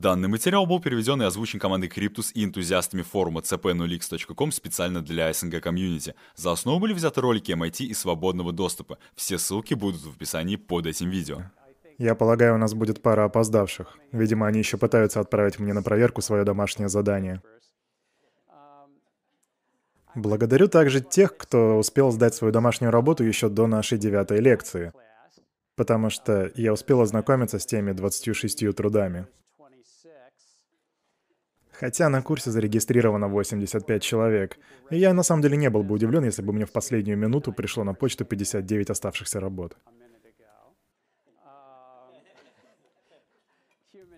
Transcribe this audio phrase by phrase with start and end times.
[0.00, 5.60] Данный материал был переведен и озвучен командой Cryptus и энтузиастами форума cp0x.com специально для СНГ
[5.60, 6.14] комьюнити.
[6.34, 8.96] За основу были взяты ролики MIT и свободного доступа.
[9.14, 11.42] Все ссылки будут в описании под этим видео.
[11.98, 13.98] Я полагаю, у нас будет пара опоздавших.
[14.10, 17.42] Видимо, они еще пытаются отправить мне на проверку свое домашнее задание.
[20.14, 24.94] Благодарю также тех, кто успел сдать свою домашнюю работу еще до нашей девятой лекции,
[25.76, 29.26] потому что я успел ознакомиться с теми 26 трудами.
[31.80, 34.58] Хотя на курсе зарегистрировано 85 человек.
[34.90, 37.54] И я на самом деле не был бы удивлен, если бы мне в последнюю минуту
[37.54, 39.78] пришло на почту 59 оставшихся работ.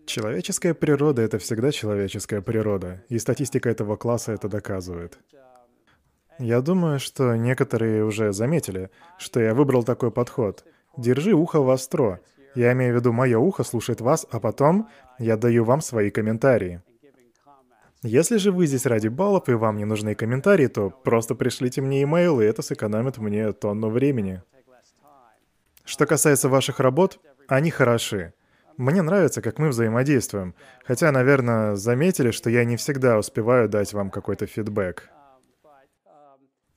[0.07, 5.21] Человеческая природа— это всегда человеческая природа, и статистика этого класса это доказывает.
[6.41, 10.65] Я думаю, что некоторые уже заметили, что я выбрал такой подход.
[10.97, 12.19] Держи ухо востро.
[12.57, 14.89] Я имею в виду, мое ухо слушает вас, а потом
[15.21, 16.83] я даю вам свои комментарии.
[18.05, 22.03] Если же вы здесь ради баллов и вам не нужны комментарии, то просто пришлите мне
[22.03, 24.43] имейл, и это сэкономит мне тонну времени.
[25.85, 28.35] Что касается ваших работ, они хороши.
[28.77, 30.55] Мне нравится, как мы взаимодействуем.
[30.85, 35.09] Хотя, наверное, заметили, что я не всегда успеваю дать вам какой-то фидбэк.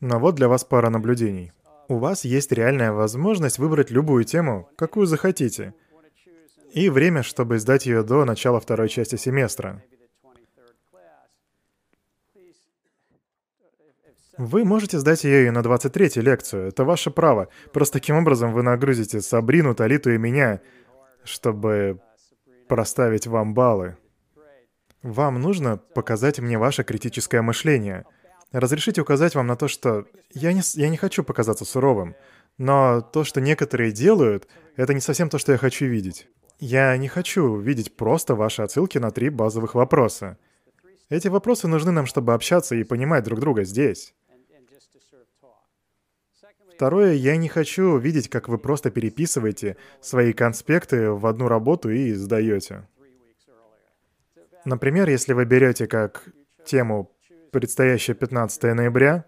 [0.02, 1.54] Но вот для вас пара наблюдений.
[1.88, 5.74] У вас есть реальная возможность выбрать любую тему, какую захотите.
[6.72, 9.82] И время, чтобы сдать ее до начала второй части семестра.
[14.38, 17.48] Вы можете сдать ее и на 23-й лекцию, это ваше право.
[17.72, 20.60] Просто таким образом вы нагрузите Сабрину, Талиту и меня,
[21.24, 22.02] чтобы
[22.68, 23.98] проставить вам баллы.
[25.02, 28.06] Вам нужно показать мне ваше критическое мышление.
[28.52, 32.16] Разрешите указать вам на то, что я не, я не хочу показаться суровым,
[32.58, 36.28] но то, что некоторые делают, это не совсем то, что я хочу видеть.
[36.60, 40.38] Я не хочу видеть просто ваши отсылки на три базовых вопроса.
[41.10, 44.14] Эти вопросы нужны нам, чтобы общаться и понимать друг друга здесь.
[46.76, 52.12] Второе, я не хочу видеть, как вы просто переписываете свои конспекты в одну работу и
[52.12, 52.86] сдаете.
[54.66, 56.26] Например, если вы берете как
[56.66, 57.10] тему
[57.52, 59.24] предстоящее 15 ноября,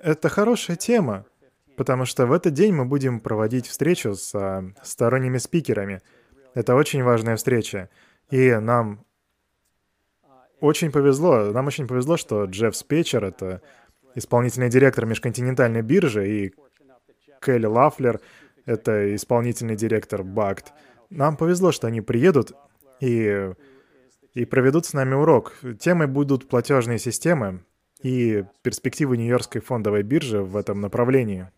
[0.00, 1.26] это хорошая тема,
[1.76, 6.00] потому что в этот день мы будем проводить встречу с а, сторонними спикерами.
[6.54, 7.90] Это очень важная встреча.
[8.30, 9.04] И нам
[10.60, 13.60] очень повезло, нам очень повезло, что Джефф Спечер— это
[14.18, 16.54] исполнительный директор межконтинентальной биржи, и
[17.40, 18.20] Келли Лафлер,
[18.66, 20.72] это исполнительный директор БАКТ.
[21.10, 22.52] Нам повезло, что они приедут
[23.00, 23.52] и,
[24.34, 25.54] и проведут с нами урок.
[25.80, 27.64] Темой будут платежные системы
[28.02, 31.48] и перспективы Нью-Йоркской фондовой биржи в этом направлении.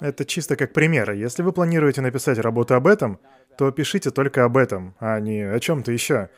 [0.00, 1.12] Это чисто как пример.
[1.12, 3.20] Если вы планируете написать работу об этом,
[3.56, 6.30] то пишите только об этом, а не о чем-то еще.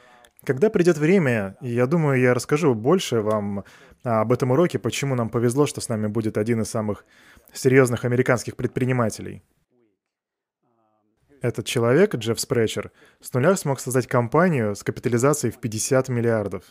[0.44, 3.64] Когда придет время, я думаю, я расскажу больше вам
[4.02, 7.04] об этом уроке, почему нам повезло, что с нами будет один из самых
[7.52, 9.42] серьезных американских предпринимателей.
[11.40, 12.90] Этот человек, Джефф Спречер,
[13.20, 16.64] с нуля смог создать компанию с капитализацией в 50 миллиардов.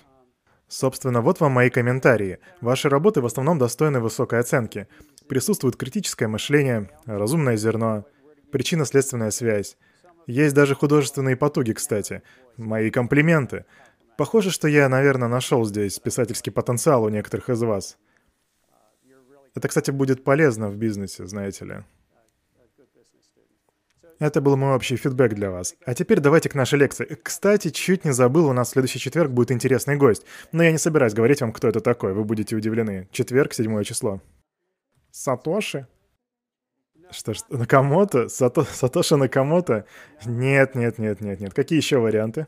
[0.68, 2.40] Собственно, вот вам мои комментарии.
[2.60, 4.88] Ваши работы в основном достойны высокой оценки.
[5.28, 8.06] Присутствует критическое мышление, разумное зерно,
[8.52, 9.78] причинно-следственная связь.
[10.28, 12.24] Есть даже художественные потуги, кстати.
[12.58, 13.66] Мои комплименты.
[14.18, 17.98] Похоже, что я, наверное, нашел здесь писательский потенциал у некоторых из вас.
[19.56, 21.84] Это, кстати, будет полезно в бизнесе, знаете ли.
[24.20, 25.76] Это был мой общий фидбэк для вас.
[25.86, 27.18] А теперь давайте к нашей лекции.
[27.22, 30.24] Кстати, чуть не забыл, у нас в следующий четверг будет интересный гость.
[30.52, 33.10] Но я не собираюсь говорить вам, кто это такой, вы будете удивлены.
[33.12, 34.22] Четверг, седьмое число.
[35.12, 35.88] Сатоши?
[37.14, 38.28] Что ж, Накамото?
[38.28, 38.64] Сато...
[38.64, 39.86] Сатоши Накамото?
[40.26, 41.54] Нет, нет, нет, нет, нет.
[41.54, 42.48] Какие еще варианты?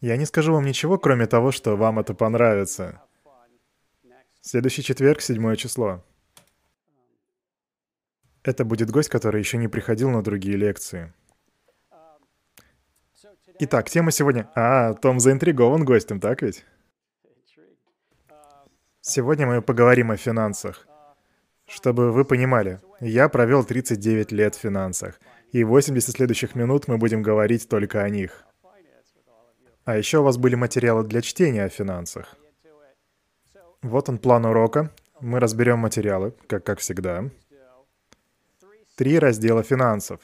[0.00, 3.02] Я не скажу вам ничего, кроме того, что вам это понравится.
[4.40, 6.04] Следующий четверг, седьмое число.
[8.44, 11.12] Это будет гость, который еще не приходил на другие лекции.
[13.58, 14.48] Итак, тема сегодня...
[14.54, 16.64] А, Том заинтригован гостем, так ведь?
[19.00, 20.86] Сегодня мы поговорим о финансах.
[21.68, 25.20] Чтобы вы понимали, я провел 39 лет в финансах,
[25.52, 28.44] и 80 следующих минут мы будем говорить только о них.
[29.84, 32.36] А еще у вас были материалы для чтения о финансах.
[33.82, 34.90] Вот он план урока.
[35.20, 37.24] Мы разберем материалы, как, как всегда.
[38.96, 40.20] Три раздела финансов.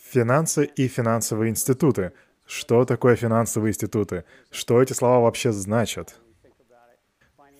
[0.00, 2.12] Финансы и финансовые институты.
[2.46, 4.24] Что такое финансовые институты?
[4.50, 6.18] Что эти слова вообще значат?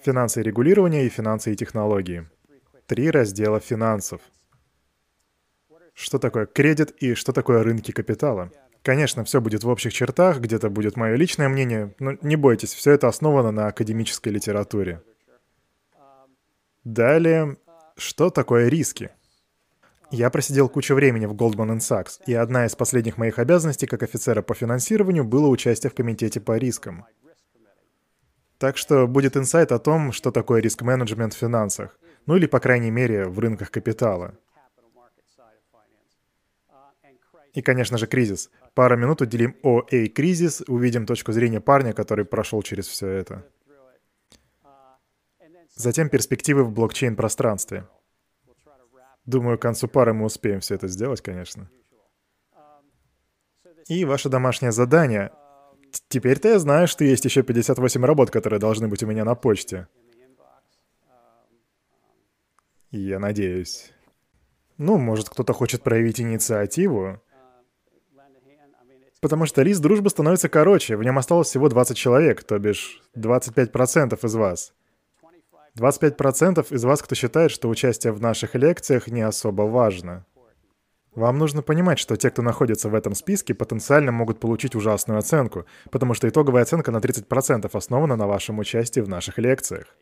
[0.05, 2.27] Финансы и регулирование и финансы и технологии.
[2.89, 4.23] Три раздела финансов.
[5.93, 8.51] Что такое кредит и что такое рынки капитала?
[8.83, 12.93] Конечно, все будет в общих чертах, где-то будет мое личное мнение, но не бойтесь, все
[12.93, 15.03] это основано на академической литературе.
[16.83, 17.59] Далее,
[17.99, 19.11] что такое риски?
[20.11, 24.41] Я просидел кучу времени в Goldman Sachs, и одна из последних моих обязанностей как офицера
[24.41, 27.05] по финансированию было участие в комитете по рискам.
[28.57, 32.91] Так что будет инсайт о том, что такое риск-менеджмент в финансах, ну или, по крайней
[32.91, 34.35] мере, в рынках капитала.
[37.55, 38.51] И, конечно же, кризис.
[38.75, 43.47] Пару минут уделим ОА кризис, увидим точку зрения парня, который прошел через все это.
[45.75, 47.89] Затем перспективы в блокчейн-пространстве.
[49.25, 51.71] Думаю, к концу пары мы успеем все это сделать, конечно.
[53.87, 55.33] И ваше домашнее задание.
[56.09, 59.89] Теперь-то я знаю, что есть еще 58 работ, которые должны быть у меня на почте.
[62.91, 63.93] Я надеюсь.
[64.79, 67.21] Ну, может, кто-то хочет проявить инициативу.
[69.21, 74.25] Потому что лист дружбы становится короче, в нем осталось всего 20 человек, то бишь 25%
[74.25, 74.73] из вас.
[75.77, 80.25] 25% из вас, кто считает, что участие в наших лекциях не особо важно.
[81.15, 85.67] Вам нужно понимать, что те, кто находится в этом списке, потенциально могут получить ужасную оценку,
[85.91, 89.97] потому что итоговая оценка на 30% основана на вашем участии в наших лекциях.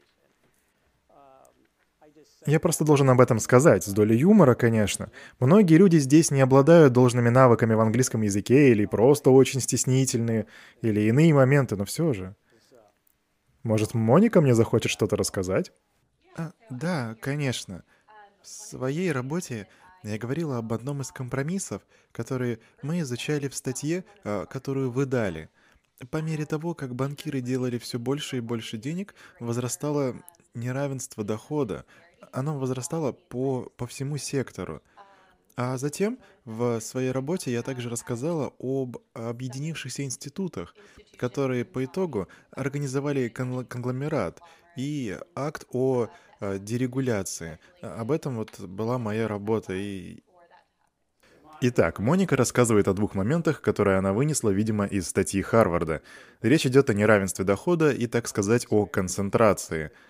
[2.47, 5.11] Я просто должен об этом сказать, с долей юмора, конечно.
[5.41, 10.47] Многие люди здесь не обладают должными навыками в английском языке или просто очень стеснительные,
[10.81, 12.37] или иные моменты, но все же.
[13.65, 15.73] Может, Моника мне захочет что-то рассказать?
[16.37, 17.83] А, да, конечно.
[18.43, 19.67] В своей работе
[20.05, 21.83] я говорила об одном из компромиссов,
[22.13, 25.51] которые мы изучали в статье, а, которую вы дали.
[26.11, 30.15] По мере того, как банкиры делали все больше и больше денег, возрастало
[30.55, 31.85] неравенство дохода,
[32.37, 34.83] оно возрастало по, по всему сектору.
[35.57, 40.75] А затем в своей работе я также рассказала об объединившихся институтах,
[41.17, 44.41] которые по итогу организовали конгломерат
[44.77, 46.09] и акт о
[46.41, 47.59] э, дерегуляции.
[47.81, 49.73] Об этом вот была моя работа.
[49.73, 50.23] И...
[51.63, 56.03] Итак, Моника рассказывает о двух моментах, которые она вынесла, видимо, из статьи Харварда.
[56.43, 59.91] Речь идет о неравенстве дохода и, так сказать, о концентрации–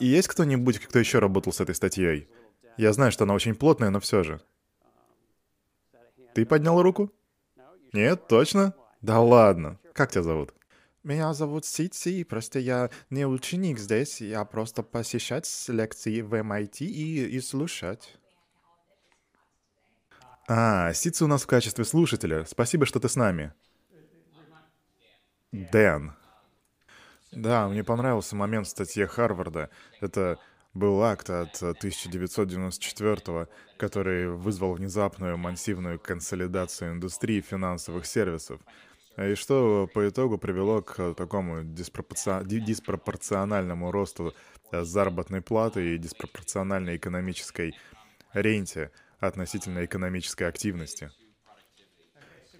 [0.00, 2.28] и есть кто-нибудь, кто еще работал с этой статьей?
[2.76, 4.40] Я знаю, что она очень плотная, но все же.
[6.34, 7.12] Ты поднял руку?
[7.92, 8.74] Нет, точно?
[9.00, 9.78] Да ладно.
[9.92, 10.54] Как тебя зовут?
[11.02, 17.24] Меня зовут Сити, просто я не ученик здесь, я просто посещать лекции в MIT и,
[17.24, 18.18] и слушать.
[20.48, 22.44] А, Ситси у нас в качестве слушателя.
[22.44, 23.52] Спасибо, что ты с нами.
[25.52, 26.17] Дэн.
[27.32, 29.70] Да, мне понравился момент в статье Харварда.
[30.00, 30.38] Это
[30.74, 33.48] был акт от 1994
[33.78, 38.60] который вызвал внезапную массивную консолидацию индустрии финансовых сервисов.
[39.16, 42.44] И что по итогу привело к такому диспропорци...
[42.44, 44.34] диспропорциональному росту
[44.70, 47.74] э, заработной платы и диспропорциональной экономической
[48.32, 51.10] ренте относительно экономической активности.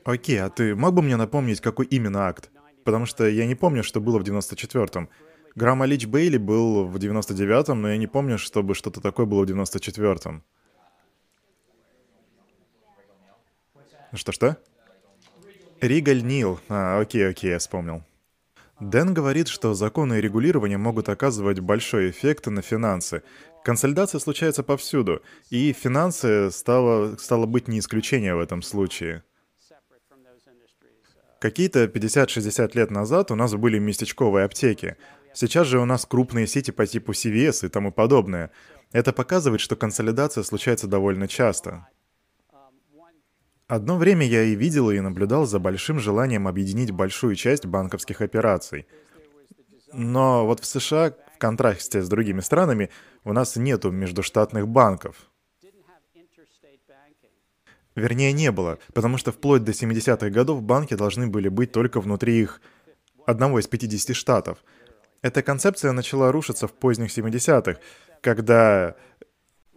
[0.04, 2.50] Окей, а ты мог бы мне напомнить, какой именно акт?
[2.88, 5.10] Потому что я не помню, что было в 94-м.
[5.54, 9.50] Грамма Лич Бейли был в 99-м, но я не помню, чтобы что-то такое было в
[9.50, 10.42] 94-м.
[14.14, 14.56] Что-что?
[15.82, 16.60] Ригаль Нил.
[16.70, 18.02] А, окей, окей, я вспомнил.
[18.80, 23.22] Дэн говорит, что законы и регулирование могут оказывать большой эффект на финансы.
[23.64, 29.24] Консолидация случается повсюду, и финансы стало, стало быть не исключение в этом случае.
[31.40, 34.96] Какие-то 50-60 лет назад у нас были местечковые аптеки.
[35.32, 38.50] Сейчас же у нас крупные сети по типу CVS и тому подобное.
[38.90, 41.86] Это показывает, что консолидация случается довольно часто.
[43.68, 48.86] Одно время я и видел, и наблюдал за большим желанием объединить большую часть банковских операций.
[49.92, 52.90] Но вот в США, в контрасте с другими странами,
[53.24, 55.27] у нас нету междуштатных банков.
[57.98, 62.42] Вернее, не было, потому что вплоть до 70-х годов банки должны были быть только внутри
[62.42, 62.60] их
[63.26, 64.58] одного из 50 штатов.
[65.20, 67.80] Эта концепция начала рушиться в поздних 70-х,
[68.20, 68.94] когда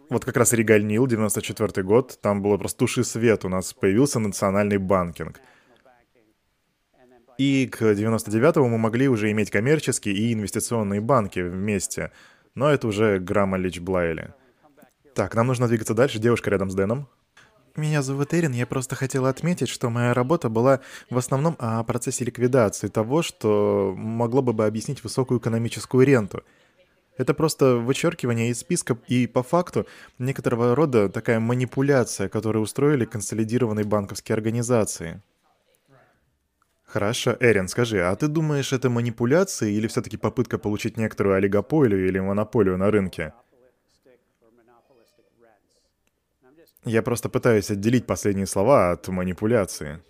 [0.08, 4.20] вот как раз Регаль Нил, 94 год, там было просто туши свет, у нас появился
[4.20, 5.40] национальный банкинг.
[7.38, 12.12] И к 99-му мы могли уже иметь коммерческие и инвестиционные банки вместе.
[12.54, 14.32] Но это уже Грамма Лич Блайли.
[15.14, 16.20] Так, нам нужно двигаться дальше.
[16.20, 17.08] Девушка рядом с Дэном.
[17.74, 22.22] Меня зовут Эрин, я просто хотела отметить, что моя работа была в основном о процессе
[22.22, 26.42] ликвидации того, что могло бы объяснить высокую экономическую ренту.
[27.16, 29.86] Это просто вычеркивание из списка и по факту
[30.18, 35.22] некоторого рода такая манипуляция, которую устроили консолидированные банковские организации.
[36.84, 42.18] Хорошо, Эрин, скажи, а ты думаешь, это манипуляция или все-таки попытка получить некоторую олигополию или
[42.18, 43.32] монополию на рынке?
[46.84, 50.02] Я просто пытаюсь отделить последние слова от манипуляции.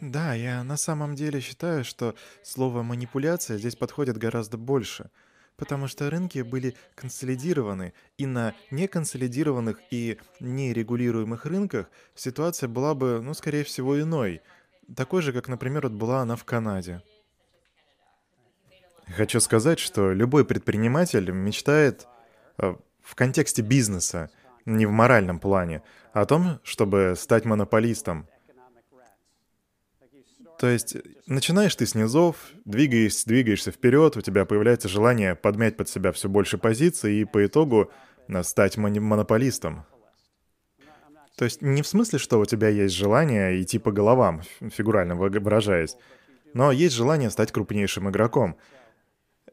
[0.00, 5.10] Да, я на самом деле считаю, что слово «манипуляция» здесь подходит гораздо больше,
[5.56, 13.32] потому что рынки были консолидированы, и на неконсолидированных и нерегулируемых рынках ситуация была бы, ну,
[13.34, 14.40] скорее всего, иной,
[14.96, 17.00] такой же, как, например, вот была она в Канаде.
[19.14, 22.08] Хочу сказать, что любой предприниматель мечтает
[22.58, 24.30] э, в контексте бизнеса–
[24.64, 28.28] не в моральном плане, а о том, чтобы стать монополистом.
[30.58, 36.12] То есть начинаешь ты с низов, двигаешься вперед, у тебя появляется желание подмять под себя
[36.12, 37.90] все больше позиций и по итогу
[38.28, 39.84] э, стать монополистом.
[41.36, 45.96] То есть не в смысле, что у тебя есть желание идти по головам, фигурально выражаясь,
[46.54, 48.56] но есть желание стать крупнейшим игроком.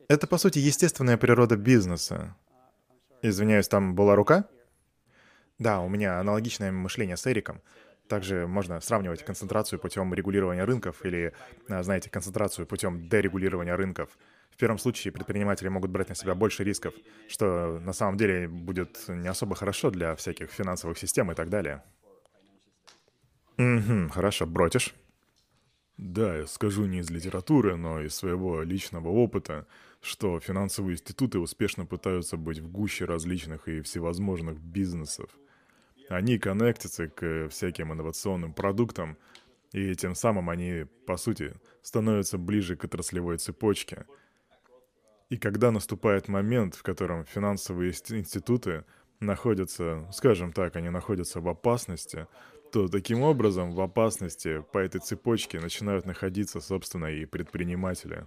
[0.08, 2.36] Это, по сути, естественная природа бизнеса.
[3.24, 4.46] Извиняюсь, там была рука?
[5.60, 7.62] Да, у меня аналогичное мышление с Эриком.
[8.08, 11.34] Также можно сравнивать концентрацию путем регулирования рынков или,
[11.68, 14.18] а, знаете, концентрацию путем дерегулирования рынков.
[14.50, 16.94] В первом случае предприниматели могут брать на себя больше рисков,
[17.28, 21.84] что на самом деле будет не особо хорошо для всяких финансовых систем и так далее.
[23.58, 24.96] Угу, хорошо, бротишь.
[25.98, 29.68] Да, я скажу не из литературы, но из своего личного опыта,
[30.02, 35.30] что финансовые институты успешно пытаются быть в гуще различных и всевозможных бизнесов–
[36.10, 39.18] они коннектятся к всяким инновационным продуктам,
[39.72, 44.06] и тем самым они, по сути, становятся ближе к отраслевой цепочке.
[45.30, 48.84] И когда наступает момент, в котором финансовые институты
[49.20, 52.28] находятся, скажем так, они находятся в опасности,
[52.72, 58.26] то таким образом в опасности по этой цепочке начинают находиться, собственно, и предприниматели.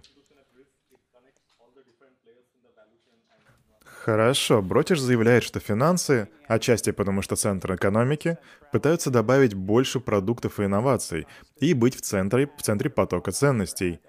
[4.03, 8.37] Хорошо, Бротиш заявляет, что финансы, отчасти потому что центр экономики,
[8.73, 11.25] пытаются добавить больше продуктов и инноваций
[11.61, 14.01] и быть в центре, в центре потока ценностей.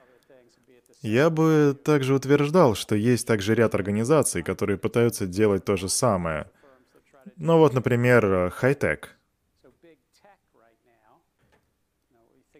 [1.00, 6.50] Я бы также утверждал, что есть также ряд организаций, которые пытаются делать то же самое.
[7.36, 9.16] Ну вот, например, хай-тек.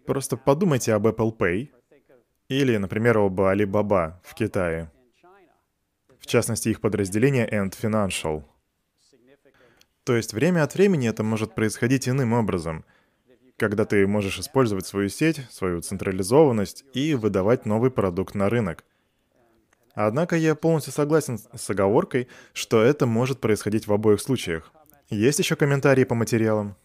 [0.05, 1.67] Просто подумайте об Apple Pay
[2.47, 4.89] или, например, об Alibaba в Китае
[6.25, 8.43] в частности их подразделение End Financial.
[10.03, 12.83] То есть время от времени это может происходить иным образом,
[13.57, 18.83] когда ты можешь использовать свою сеть, свою централизованность и выдавать новый продукт на рынок.
[19.93, 24.71] Однако я полностью согласен с оговоркой, что это может происходить в обоих случаях.
[25.09, 26.75] Есть еще комментарии по материалам?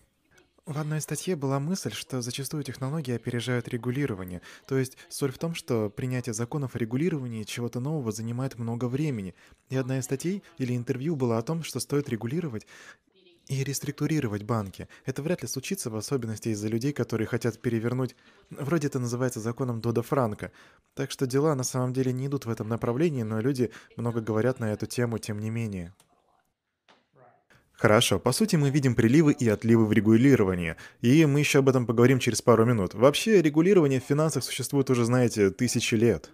[0.67, 4.43] В одной статье была мысль, что зачастую технологии опережают регулирование.
[4.67, 9.35] То есть соль в том, что принятие законов о регулировании чего-то нового занимает много времени.
[9.69, 12.67] И одна из статей или интервью была о том, что стоит регулировать
[13.49, 14.87] и реструктурировать банки.
[15.07, 18.15] Это вряд ли случится, в особенности из-за людей, которые хотят перевернуть...
[18.51, 20.53] Вроде это называется законом Дода Франка.
[20.95, 24.61] Так что дела на самом деле не идут в этом направлении, но люди много говорят
[24.61, 25.93] на эту тему тем не менее.
[27.81, 31.87] Хорошо, по сути мы видим приливы и отливы в регулировании, и мы еще об этом
[31.87, 32.93] поговорим через пару минут.
[32.93, 36.31] Вообще, регулирование в финансах существует уже, знаете, тысячи лет.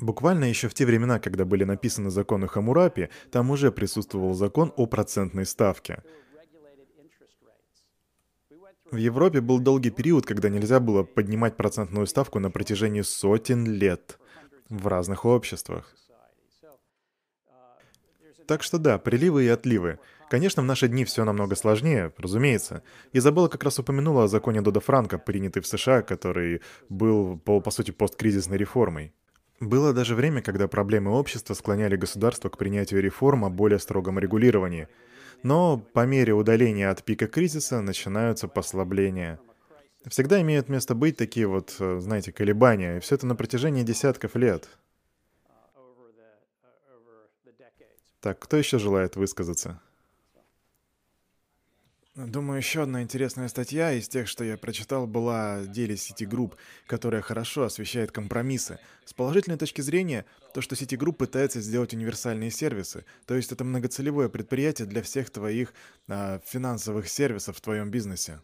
[0.00, 4.86] Буквально еще в те времена, когда были написаны законы Хамурапи, там уже присутствовал закон о
[4.86, 6.02] процентной ставке.
[8.90, 14.18] В Европе был долгий период, когда нельзя было поднимать процентную ставку на протяжении сотен лет
[14.68, 15.94] в разных обществах.
[18.50, 20.00] Так что да, приливы и отливы.
[20.28, 22.82] Конечно, в наши дни все намного сложнее, разумеется.
[23.12, 27.70] Изабелла как раз упомянула о законе Дода Франка, принятый в США, который был, по, по
[27.70, 29.14] сути, посткризисной реформой.
[29.60, 34.88] Было даже время, когда проблемы общества склоняли государство к принятию реформ о более строгом регулировании.
[35.44, 39.38] Но по мере удаления от пика кризиса начинаются послабления.
[40.08, 44.34] Всегда имеют место быть такие вот, э, знаете, колебания, и все это на протяжении десятков
[44.34, 44.68] лет.
[48.20, 49.80] Так, кто еще желает высказаться?
[52.16, 56.54] Думаю, еще одна интересная статья из тех, что я прочитал, была о деле Citigroup,
[56.86, 58.78] которая хорошо освещает компромиссы.
[59.06, 64.28] С положительной точки зрения, то, что Citigroup пытается сделать универсальные сервисы, то есть это многоцелевое
[64.28, 65.72] предприятие для всех твоих
[66.08, 68.40] а, финансовых сервисов в твоем бизнесе.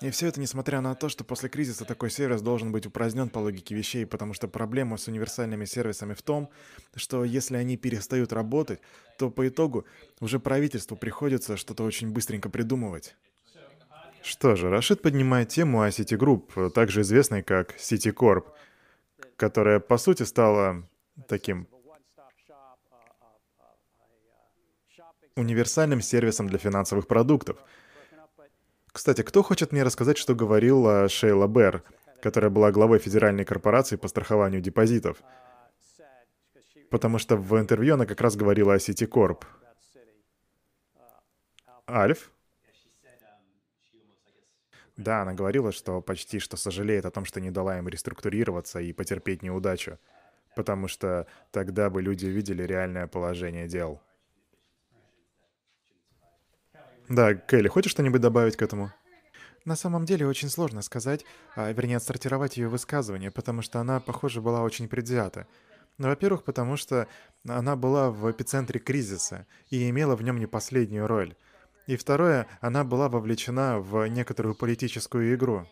[0.00, 3.38] И все это несмотря на то, что после кризиса такой сервис должен быть упразднен по
[3.38, 6.48] логике вещей, потому что проблема с универсальными сервисами в том,
[6.94, 8.80] что если они перестают работать,
[9.18, 9.84] то по итогу
[10.20, 13.14] уже правительству приходится что-то очень быстренько придумывать.
[14.22, 18.44] Что же, Рашид поднимает тему о Citigroup, также известной как Citicorp,
[19.36, 20.82] которая по сути стала
[21.28, 21.68] таким
[25.36, 27.58] универсальным сервисом для финансовых продуктов.
[28.92, 31.82] Кстати, кто хочет мне рассказать, что говорила Шейла Берр,
[32.20, 35.18] которая была главой Федеральной корпорации по страхованию депозитов?
[36.90, 39.44] Потому что в интервью она как раз говорила о Citicorp.
[41.88, 42.32] Альф?
[44.96, 48.92] Да, она говорила, что почти что сожалеет о том, что не дала им реструктурироваться и
[48.92, 49.98] потерпеть неудачу,
[50.54, 54.02] потому что тогда бы люди увидели реальное положение дел.
[57.10, 58.92] Да, Келли, хочешь что-нибудь добавить к этому?
[59.64, 61.24] На самом деле очень сложно сказать,
[61.56, 65.48] а, вернее, отсортировать ее высказывание, потому что она, похоже, была очень предвзята.
[65.98, 67.08] Ну, во-первых, потому что
[67.48, 71.34] она была в эпицентре кризиса и имела в нем не последнюю роль.
[71.88, 75.66] И второе, она была вовлечена в некоторую политическую игру.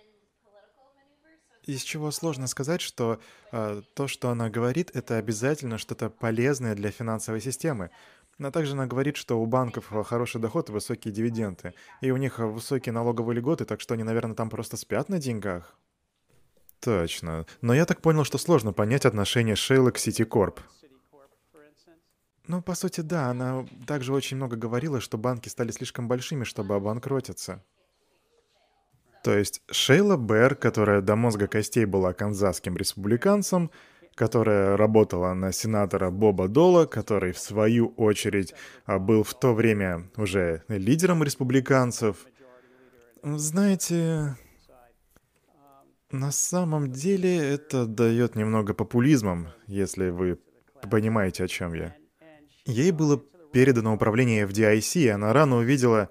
[1.68, 3.21] Из чего сложно сказать, что
[3.52, 7.90] э, то, что она говорит, это обязательно что-то полезное для финансовой системы.
[8.38, 11.75] Но также она говорит, что у банков хороший доход и высокие дивиденды.
[12.00, 15.76] И у них высокие налоговые льготы, так что они, наверное, там просто спят на деньгах.
[16.80, 17.47] Точно.
[17.61, 20.61] Но я так понял, что сложно понять отношение Шейлы к Ситикорп.
[22.47, 26.76] Ну, по сути, да, она также очень много говорила, что банки стали слишком большими, чтобы
[26.76, 27.62] обанкротиться.
[29.23, 33.71] То есть Шейла Бэр, которая до мозга костей была канзасским республиканцем,
[34.18, 38.52] которая работала на сенатора Боба Дола, который, в свою очередь,
[38.84, 42.16] а, был в то время уже лидером республиканцев.
[43.22, 44.37] Знаете,
[46.10, 50.38] на самом деле это дает немного популизмом, если вы
[50.90, 51.94] понимаете, о чем я.
[52.66, 53.22] Ей было
[53.52, 56.08] передано управление FDIC, и она рано увидела,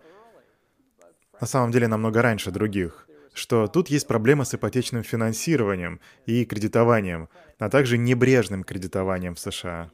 [1.42, 3.07] на самом деле намного раньше других,
[3.38, 9.92] что тут есть проблема с ипотечным финансированием и кредитованием, а также небрежным кредитованием в США.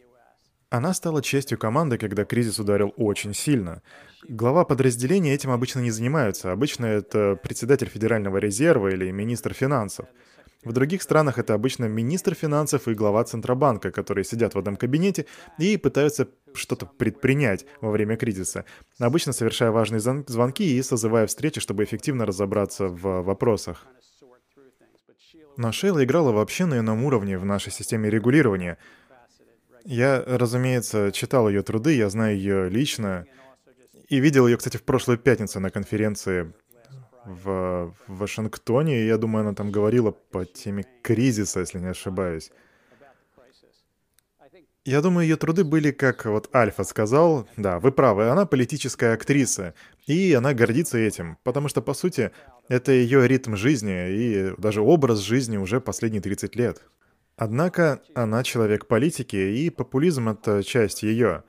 [0.69, 3.83] Она стала частью команды, когда кризис ударил очень сильно.
[4.27, 6.51] Глава подразделения этим обычно не занимаются.
[6.51, 10.07] Обычно это председатель Федерального резерва или министр финансов—
[10.63, 15.25] в других странах это обычно министр финансов и глава Центробанка, которые сидят в одном кабинете
[15.57, 18.65] и пытаются что-то предпринять во время кризиса,
[18.99, 23.85] обычно совершая важные звонки и созывая встречи, чтобы эффективно разобраться в вопросах.
[25.57, 28.77] Но Шейла играла вообще на ином уровне в нашей системе регулирования.
[29.85, 33.25] Я, разумеется, читал ее труды, я знаю ее лично,
[34.07, 36.53] и видел ее, кстати, в прошлую пятницу на конференции
[37.25, 42.51] в, Вашингтоне, и я думаю, она там говорила по теме кризиса, если не ошибаюсь.
[44.85, 49.75] Я думаю, ее труды были, как вот Альфа сказал, да, вы правы, она политическая актриса,
[50.07, 52.31] и она гордится этим, потому что, по сути,
[52.67, 56.81] это ее ритм жизни и даже образ жизни уже последние 30 лет.
[57.37, 61.43] Однако она человек политики, и популизм— это часть ее.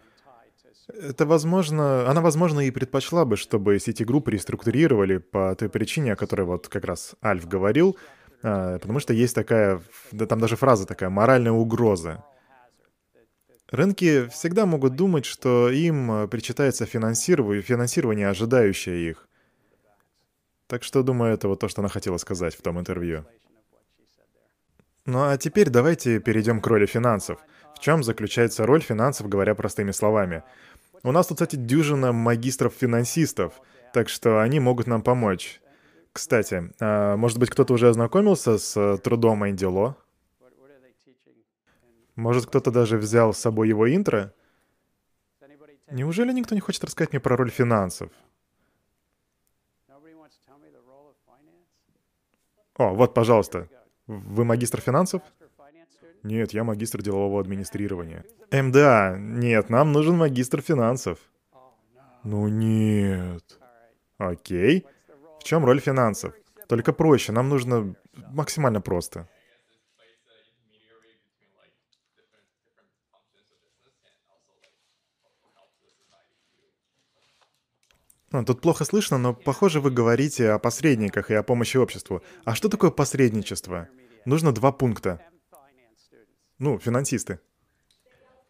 [0.88, 6.42] Это возможно, она, возможно, и предпочла бы, чтобы Citigroup реструктурировали по той причине, о которой
[6.42, 7.96] вот как раз Альф говорил,
[8.42, 9.80] а, потому что есть такая,
[10.12, 12.24] да там даже фраза такая, моральная угроза.
[13.70, 19.26] Рынки всегда могут думать, что им причитается финансирование, финансирование, ожидающее их.
[20.66, 23.24] Так что, думаю, это вот то, что она хотела сказать в том интервью.
[25.06, 27.38] Ну а теперь давайте перейдем к роли финансов.
[27.74, 30.42] В чем заключается роль финансов, говоря простыми словами?
[31.04, 33.60] У нас тут, кстати, дюжина магистров-финансистов,
[33.92, 35.60] так что они могут нам помочь.
[36.12, 39.96] Кстати, а, может быть, кто-то уже ознакомился с э, трудом Энди Ло?
[42.16, 44.32] Может, кто-то даже взял с собой его интро?
[45.90, 48.10] Неужели никто не хочет рассказать мне про роль финансов?
[52.76, 53.68] О, вот, пожалуйста.
[54.06, 55.20] Вы магистр финансов?
[56.24, 58.24] Нет, я магистр делового администрирования.
[58.50, 59.16] МДА.
[59.18, 61.18] Нет, нам нужен магистр финансов.
[62.24, 63.60] Ну нет.
[64.16, 64.86] Окей.
[65.38, 66.32] В чем роль финансов?
[66.66, 67.94] Только проще, нам нужно
[68.30, 69.28] максимально просто.
[78.32, 82.22] Ну, тут плохо слышно, но похоже вы говорите о посредниках и о помощи обществу.
[82.44, 83.88] А что такое посредничество?
[84.24, 85.20] Нужно два пункта.
[86.64, 87.40] Ну, финансисты.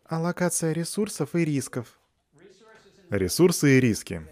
[0.05, 1.98] Аллокация ресурсов и рисков.
[3.11, 4.22] Ресурсы и риски.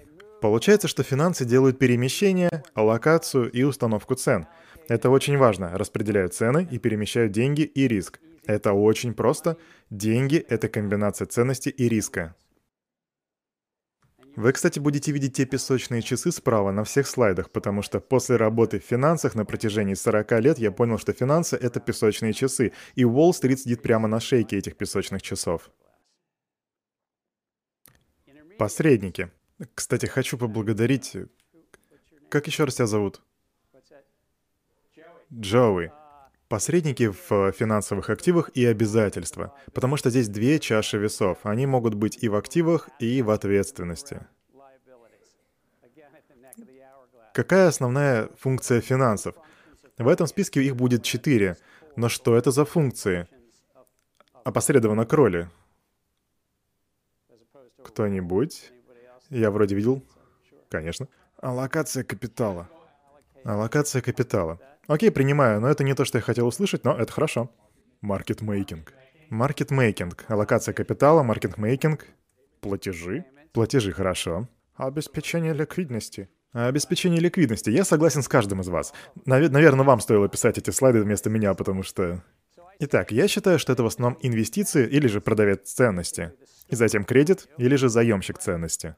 [0.41, 4.47] Получается, что финансы делают перемещение, аллокацию и установку цен.
[4.87, 5.77] Это очень важно.
[5.77, 8.21] Распределяют цены и перемещают деньги и риск.
[8.47, 9.57] Это очень просто.
[9.91, 12.37] Деньги— это комбинация ценности и риска.
[14.35, 18.81] Вы, кстати, будете видеть те песочные часы справа на всех слайдах, потому что после работы
[18.81, 23.61] в финансах на протяжении 40 лет я понял, что финансы— это песочные часы, и Уолл-стрит
[23.61, 25.71] сидит прямо на шейке этих песочных часов.
[28.59, 29.31] Посредники.
[29.75, 31.17] Кстати, хочу поблагодарить...
[32.31, 33.21] Как еще раз тебя зовут?
[35.31, 35.93] Джоуи.
[36.53, 39.55] Посредники в финансовых активах и обязательства.
[39.73, 41.39] Потому что здесь две чаши весов.
[41.45, 44.27] Они могут быть и в активах, и в ответственности.
[47.33, 49.35] Какая основная функция финансов?
[49.97, 51.57] В этом списке их будет четыре.
[51.97, 53.27] Но что это за функции?
[54.45, 55.49] Опосредованно к роли.
[57.83, 58.73] Кто-нибудь?
[59.31, 60.03] Я вроде видел.
[60.69, 61.09] Конечно.
[61.39, 62.69] Аллокация капитала.
[63.43, 64.61] Аллокация капитала.
[64.87, 67.51] Окей, принимаю, но это не то, что я хотел услышать, но это хорошо.
[68.01, 68.93] Маркетмейкинг.
[69.31, 70.25] Маркетмейкинг.
[70.29, 72.07] Аллокация капитала, маркетмейкинг.
[72.61, 73.25] Платежи.
[73.53, 74.49] Платежи, хорошо.
[74.75, 76.29] Обеспечение ликвидности.
[76.53, 77.71] Обеспечение ликвидности.
[77.71, 78.93] Я согласен с каждым из вас.
[79.25, 82.23] Навер- наверное, вам стоило писать эти слайды вместо меня, потому что...
[82.81, 86.33] Итак, я считаю, что это в основном инвестиции или же продавец ценности.
[86.69, 88.97] И затем кредит или же заемщик ценности.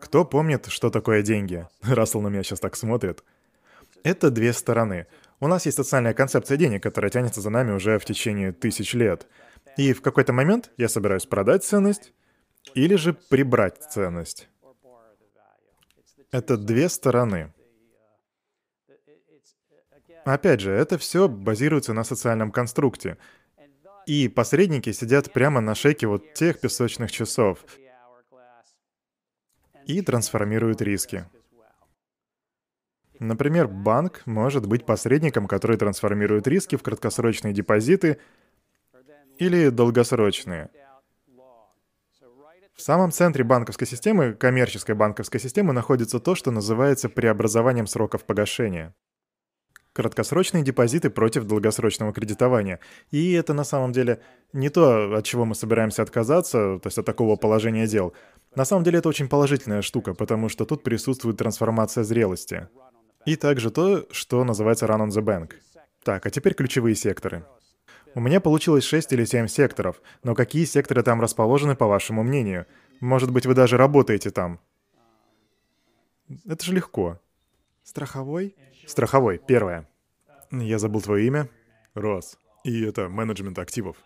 [0.00, 1.66] Кто помнит, что такое деньги?
[1.82, 3.24] Рассел на меня сейчас так смотрит.
[4.02, 5.06] Это две стороны.
[5.40, 9.26] У нас есть социальная концепция денег, которая тянется за нами уже в течение тысяч лет.
[9.76, 12.12] И в какой-то момент я собираюсь продать ценность
[12.74, 14.48] или же прибрать ценность.
[16.30, 17.52] Это две стороны.
[20.24, 23.16] Опять же, это все базируется на социальном конструкте.
[24.06, 27.64] И посредники сидят прямо на шейке вот тех песочных часов
[29.88, 31.24] и трансформируют риски.
[33.18, 38.18] Например, банк может быть посредником, который трансформирует риски в краткосрочные депозиты
[39.38, 40.70] или долгосрочные.
[42.74, 48.94] В самом центре банковской системы, коммерческой банковской системы, находится то, что называется преобразованием сроков погашения.
[49.94, 52.78] Краткосрочные депозиты против долгосрочного кредитования.
[53.10, 54.22] И это на самом деле
[54.52, 58.14] не то, от чего мы собираемся отказаться, то есть от такого положения дел.
[58.54, 62.68] На самом деле это очень положительная штука, потому что тут присутствует трансформация зрелости.
[63.24, 65.54] И также то, что называется run on the bank.
[66.02, 67.44] Так, а теперь ключевые секторы.
[68.14, 72.66] У меня получилось 6 или 7 секторов, но какие секторы там расположены, по вашему мнению?
[73.00, 74.60] Может быть, вы даже работаете там?
[76.46, 77.20] Это же легко.
[77.84, 78.56] Страховой?
[78.86, 79.88] Страховой, первое.
[80.50, 81.48] Я забыл твое имя.
[81.94, 82.38] Рос.
[82.64, 83.96] И это менеджмент активов.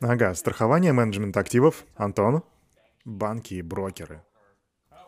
[0.00, 1.84] Ага, страхование, менеджмент активов.
[1.96, 2.42] Антон?
[3.08, 4.20] Банки и брокеры.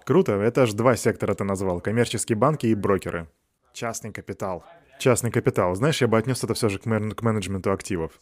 [0.07, 1.83] Круто, это аж два сектора ты назвал.
[1.83, 3.29] Коммерческие банки и брокеры.
[3.75, 4.65] Частный капитал.
[4.99, 5.75] Частный капитал.
[5.75, 8.13] Знаешь, я бы отнес это все же к, мен- к менеджменту активов.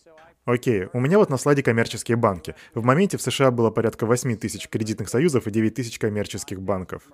[0.46, 2.56] Окей, у меня вот на слайде коммерческие банки.
[2.74, 7.04] В моменте в США было порядка 8 тысяч кредитных союзов и 9 тысяч коммерческих банков.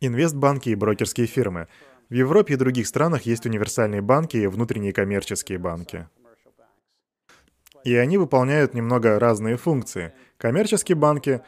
[0.00, 1.68] Инвестбанки и брокерские фирмы.
[2.10, 6.06] В Европе и других странах есть универсальные банки и внутренние коммерческие банки.
[7.84, 10.12] И они выполняют немного разные функции.
[10.36, 11.40] Коммерческие банки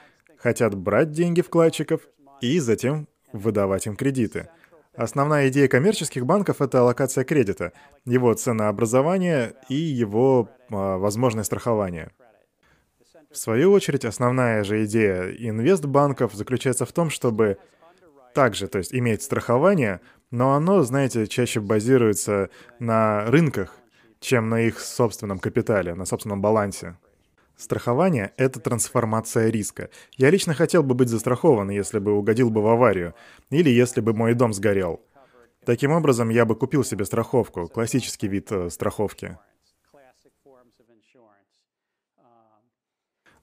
[0.42, 2.02] хотят брать деньги вкладчиков
[2.40, 4.48] и затем выдавать им кредиты.
[4.94, 7.72] Основная идея коммерческих банков— это аллокация кредита,
[8.04, 12.10] его ценообразование и его а, возможное страхование.
[13.30, 17.58] В свою очередь, основная же идея инвестбанков заключается в том, чтобы
[18.34, 20.00] также, то есть иметь страхование,
[20.32, 22.50] но оно, знаете, чаще базируется
[22.80, 23.76] на рынках,
[24.18, 26.96] чем на их собственном капитале, на собственном балансе.
[27.60, 29.90] Страхование— это трансформация риска.
[30.16, 33.14] Я лично хотел бы быть застрахован, если бы угодил бы в аварию,
[33.50, 35.02] или если бы мой дом сгорел.
[35.66, 39.36] Таким образом, я бы купил себе страховку, классический вид э, страховки.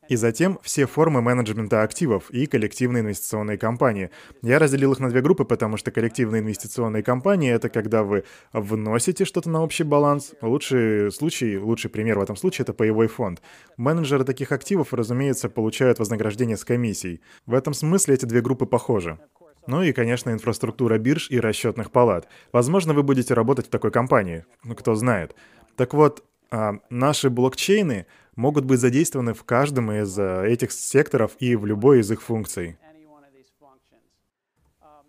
[0.09, 4.09] И затем все формы менеджмента активов и коллективные инвестиционные компании.
[4.41, 9.25] Я разделил их на две группы, потому что коллективные инвестиционные компании— это когда вы вносите
[9.25, 10.33] что-то на общий баланс.
[10.41, 13.41] Лучший случай, лучший пример в этом случае— это паевой фонд.
[13.75, 17.21] Менеджеры таких активов, разумеется, получают вознаграждение с комиссий.
[17.45, 19.19] В этом смысле эти две группы похожи.
[19.67, 22.29] Ну и, конечно, инфраструктура бирж и расчетных палат.
[22.53, 24.45] Возможно, вы будете работать в такой компании.
[24.63, 25.35] Ну, кто знает.
[25.75, 28.05] Так вот, а, наши блокчейны
[28.37, 32.77] могут быть задействованы в каждом из э, этих секторов и в любой из их функций.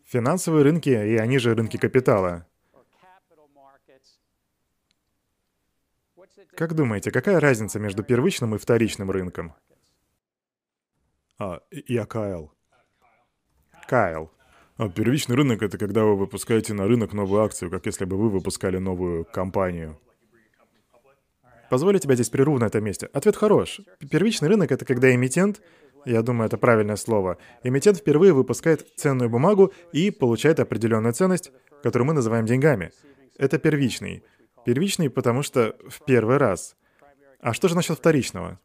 [0.05, 2.47] Финансовые рынки, и они же рынки капитала.
[6.57, 9.55] Как думаете, какая разница между первичным и вторичным рынком?
[11.39, 12.51] А, я Кайл.
[13.87, 14.33] Кайл.
[14.77, 18.31] А первичный рынок— это когда вы выпускаете на рынок новую акцию, как если бы вы
[18.31, 20.01] выпускали новую компанию.
[21.71, 23.09] Позволю тебя здесь прерву на этом месте.
[23.13, 23.81] Ответ хорош.
[24.11, 25.61] Первичный рынок— это когда эмитент,
[26.05, 31.53] я думаю, это правильное слово, эмитент впервые выпускает ценную бумагу и получает определенную ценность,
[31.83, 32.93] которую мы называем деньгами.
[33.37, 34.23] Это первичный.
[34.65, 36.77] Первичный, потому что в первый раз.
[37.41, 38.59] А что же насчет вторичного?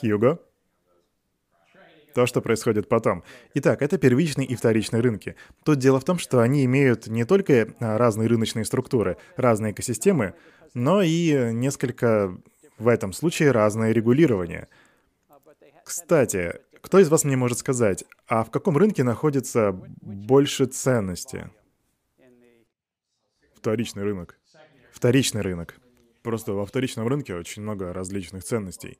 [0.00, 0.38] Хьюго?
[2.14, 3.22] То, что происходит потом.
[3.54, 5.36] Итак, это первичный и вторичный рынки.
[5.64, 10.34] Тут дело в том, что они имеют не только а, разные рыночные структуры, разные экосистемы,
[10.74, 12.36] но и несколько,
[12.78, 14.68] в этом случае, разное регулирование.
[15.84, 21.50] Кстати, кто из вас мне может сказать, а в каком рынке находится больше ценности?
[23.54, 24.38] Вторичный рынок.
[24.92, 25.76] Вторичный рынок.
[26.22, 28.98] Просто во вторичном рынке очень много различных ценностей.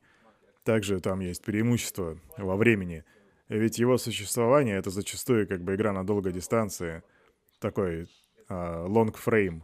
[0.64, 3.04] Также там есть преимущество во времени.
[3.48, 7.02] Ведь его существование— это зачастую как бы игра на долгой дистанции.
[7.58, 8.06] Такой
[8.48, 9.62] а, long frame.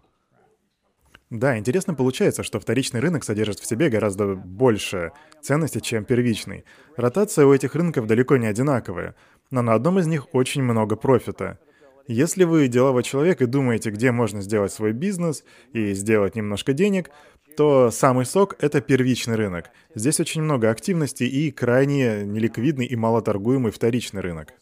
[1.30, 6.64] Да, интересно получается, что вторичный рынок содержит в себе гораздо больше ценностей, чем первичный.
[6.96, 9.16] Ротация у этих рынков далеко не одинаковая,
[9.50, 11.58] но на одном из них очень много профита.
[12.06, 17.10] Если вы деловой человек и думаете, где можно сделать свой бизнес и сделать немножко денег,
[17.56, 19.70] то самый сок— это первичный рынок.
[19.94, 24.52] Здесь очень много активности и крайне неликвидный и малоторгуемый вторичный рынок.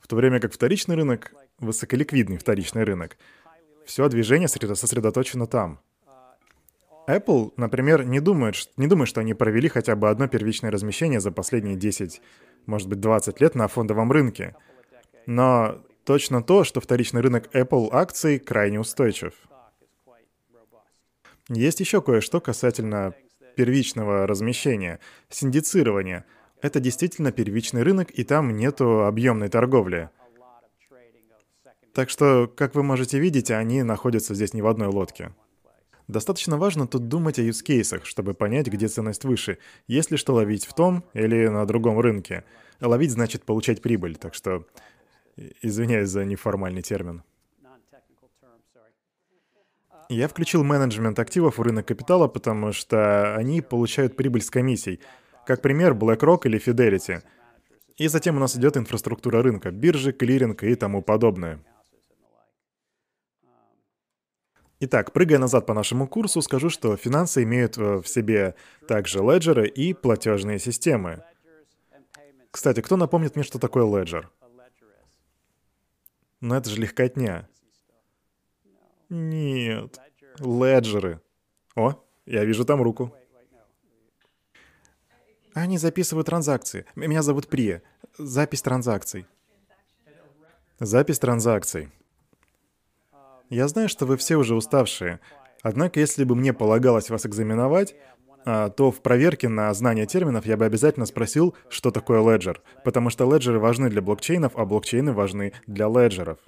[0.00, 3.16] В то время как вторичный рынок— высоколиквидный вторичный рынок.
[3.86, 5.80] Все движение сосредоточено там.
[7.08, 11.30] Apple, например, не думает, не думает, что они провели хотя бы одно первичное размещение за
[11.30, 12.20] последние 10,
[12.66, 14.56] может быть, 20 лет на фондовом рынке.
[15.24, 19.34] Но точно то, что вторичный рынок Apple акций крайне устойчив.
[21.48, 23.14] Есть еще кое-что касательно
[23.56, 26.24] первичного размещения, синдицирования.
[26.60, 30.10] Это действительно первичный рынок, и там нету объемной торговли.
[31.94, 35.34] Так что, как вы можете видеть, они находятся здесь не в одной лодке.
[36.08, 40.66] Достаточно важно тут думать о юзкейсах, чтобы понять, где ценность выше, есть ли что ловить
[40.66, 42.44] в том или на другом рынке.
[42.80, 44.66] Ловить значит получать прибыль, так что
[45.62, 47.22] извиняюсь за неформальный термин.
[50.08, 55.00] Я включил менеджмент активов в рынок капитала, потому что они получают прибыль с комиссий.
[55.46, 57.22] Как пример, BlackRock или Fidelity.
[57.96, 61.60] И затем у нас идет инфраструктура рынка, биржи, клиринг и тому подобное.
[64.78, 68.54] Итак, прыгая назад по нашему курсу, скажу, что финансы имеют э, в себе
[68.86, 71.24] также леджеры и платежные системы.
[72.50, 74.30] Кстати, кто напомнит мне, что такое леджер?
[76.42, 77.48] Ну это же легкотня.
[79.08, 79.98] Нет.
[80.38, 81.20] Леджеры.
[81.74, 81.94] О,
[82.26, 83.14] я вижу там руку.
[85.54, 86.84] Они записывают транзакции.
[86.94, 87.82] Меня зовут Прия.
[88.18, 89.26] Запись транзакций.
[90.78, 91.88] Запись транзакций.
[93.48, 95.20] Я знаю, что вы все уже уставшие.
[95.62, 97.94] Однако, если бы мне полагалось вас экзаменовать,
[98.44, 103.10] а, то в проверке на знание терминов я бы обязательно спросил, что такое леджер, потому
[103.10, 106.38] что леджеры важны для блокчейнов, а блокчейны важны для леджеров.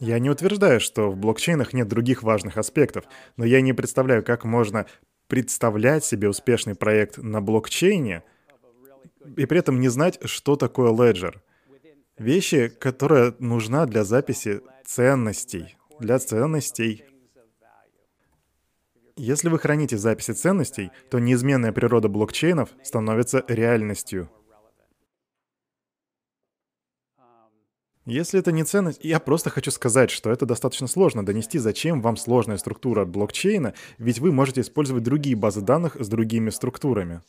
[0.00, 3.04] Я не утверждаю, что в блокчейнах нет других важных аспектов,
[3.36, 4.86] но я не представляю, как можно
[5.28, 8.22] представлять себе успешный проект на блокчейне
[9.36, 11.42] и при этом не знать, что такое леджер.
[12.16, 15.76] Вещи, которая нужна для записи ценностей.
[16.00, 17.04] Для ценностей.
[19.16, 24.30] Если вы храните записи ценностей, то неизменная природа блокчейнов становится реальностью.
[28.10, 32.16] Если это не ценность, я просто хочу сказать, что это достаточно сложно донести, зачем вам
[32.16, 37.22] сложная структура блокчейна, ведь вы можете использовать другие базы данных с другими структурами.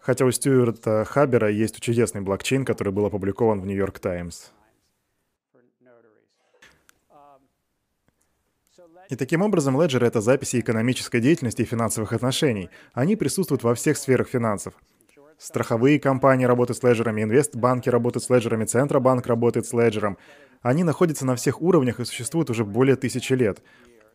[0.00, 4.46] Хотя у Стюарта Хабера есть чудесный блокчейн, который был опубликован в Нью-Йорк Таймс.
[9.10, 12.70] И таким образом, леджеры— это записи экономической деятельности и финансовых отношений.
[12.94, 14.72] Они присутствуют во всех сферах финансов.
[15.40, 20.18] Страховые компании работают с леджерами, инвестбанки работают с леджерами, Центробанк работает с леджером.
[20.60, 23.62] Они находятся на всех уровнях и существуют уже более тысячи лет.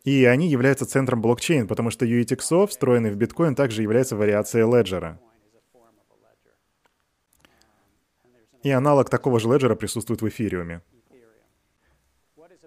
[0.04, 5.20] И они являются центром блокчейн, потому что UETXO, встроенный в биткоин, также является вариацией леджера.
[8.62, 10.80] И аналог такого же леджера присутствует в эфириуме.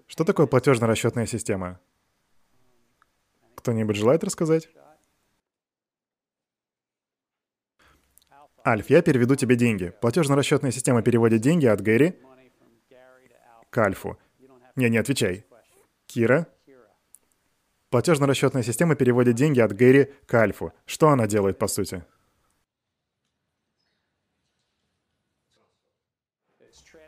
[0.06, 1.80] Что такое платежно-расчетная система?
[3.54, 4.68] Кто-нибудь желает рассказать?
[8.66, 9.92] Альф, я переведу тебе деньги.
[10.00, 12.14] Платежно-расчетная система переводит деньги от Гэри
[13.70, 14.18] к Альфу.
[14.76, 15.44] Не, не отвечай.
[16.06, 16.46] Кира?
[17.90, 20.72] Платежно-расчетная система переводит деньги от Гэри к Альфу.
[20.86, 22.04] Что она делает, по сути?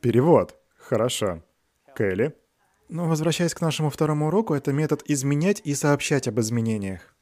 [0.00, 0.58] Перевод.
[0.76, 1.42] Хорошо.
[1.96, 2.34] Келли?
[2.88, 7.14] Но возвращаясь к нашему второму уроку, это метод изменять и сообщать об изменениях.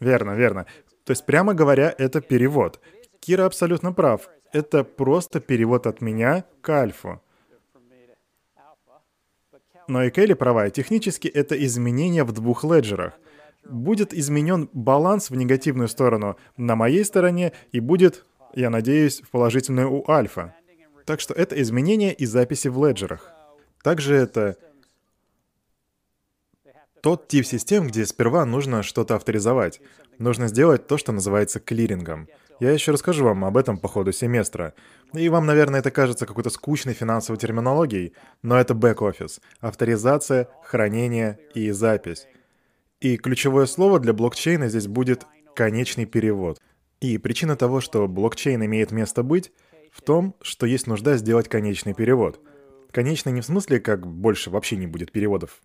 [0.00, 0.66] Верно, верно.
[1.04, 2.80] То есть, прямо говоря, это перевод.
[3.28, 4.30] Кира абсолютно прав.
[4.54, 7.20] Это просто перевод от меня к альфу.
[9.86, 13.12] Но и Келли права, технически это изменение в двух леджерах.
[13.68, 19.92] Будет изменен баланс в негативную сторону на моей стороне и будет, я надеюсь, в положительную
[19.92, 20.54] у альфа.
[21.04, 23.30] Так что это изменение и записи в леджерах.
[23.82, 24.56] Также это
[27.02, 29.82] тот тип систем, где сперва нужно что-то авторизовать.
[30.16, 32.26] Нужно сделать то, что называется клирингом.
[32.60, 34.74] Я еще расскажу вам об этом по ходу семестра.
[35.12, 41.70] И вам, наверное, это кажется какой-то скучной финансовой терминологией, но это бэк-офис, авторизация, хранение и
[41.70, 42.26] запись.
[43.00, 46.60] И ключевое слово для блокчейна здесь будет конечный перевод.
[47.00, 49.52] И причина того, что блокчейн имеет место быть,
[49.92, 52.40] в том, что есть нужда сделать конечный перевод.
[52.90, 55.60] Конечный не в смысле, как больше вообще не будет переводов,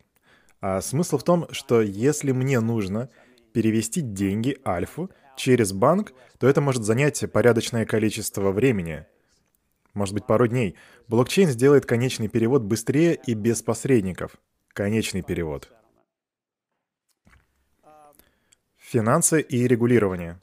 [0.62, 3.10] а смысл в том, что если мне нужно
[3.52, 9.06] перевести деньги Альфу через банк, то это может занять порядочное количество времени.
[9.94, 10.76] Может быть, пару дней.
[11.08, 14.38] Блокчейн сделает конечный перевод быстрее и без посредников.
[14.74, 15.72] Конечный перевод.
[18.78, 20.40] Финансы и регулирование.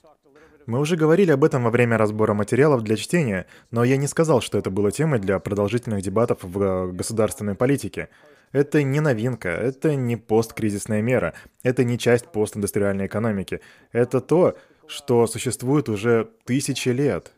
[0.66, 4.40] Мы уже говорили об этом во время разбора материалов для чтения, но я не сказал,
[4.40, 8.08] что это было темой для продолжительных дебатов в э, государственной политике.
[8.52, 13.60] Это не новинка, это не посткризисная мера, это не часть постиндустриальной экономики.
[13.92, 14.56] Это то,
[14.90, 17.32] что существует уже тысячи лет.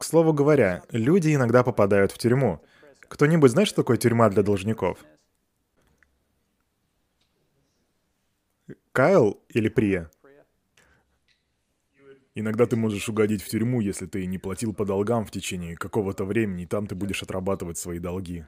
[0.00, 2.60] К слову говоря, люди иногда попадают в тюрьму.
[3.08, 4.98] Кто-нибудь знает, что такое тюрьма для должников?
[8.90, 10.10] Кайл или Прия?
[12.34, 16.24] Иногда ты можешь угодить в тюрьму, если ты не платил по долгам в течение какого-то
[16.24, 18.44] времени, и там ты будешь отрабатывать свои долги.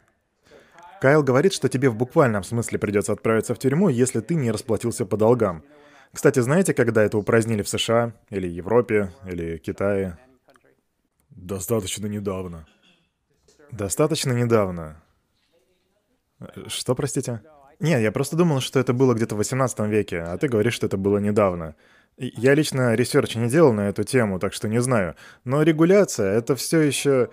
[1.00, 5.04] Кайл говорит, что тебе в буквальном смысле придется отправиться в тюрьму, если ты не расплатился
[5.06, 5.62] по долгам.
[6.14, 10.16] Кстати, знаете, когда это упразднили в США, или Европе, или Китае?
[11.30, 12.66] Достаточно недавно.
[13.72, 15.02] Достаточно недавно.
[16.68, 17.42] Что, простите?
[17.80, 20.86] Нет, я просто думал, что это было где-то в 18 веке, а ты говоришь, что
[20.86, 21.74] это было недавно.
[22.16, 25.16] Я лично research не делал на эту тему, так что не знаю.
[25.42, 27.30] Но регуляция— это все еще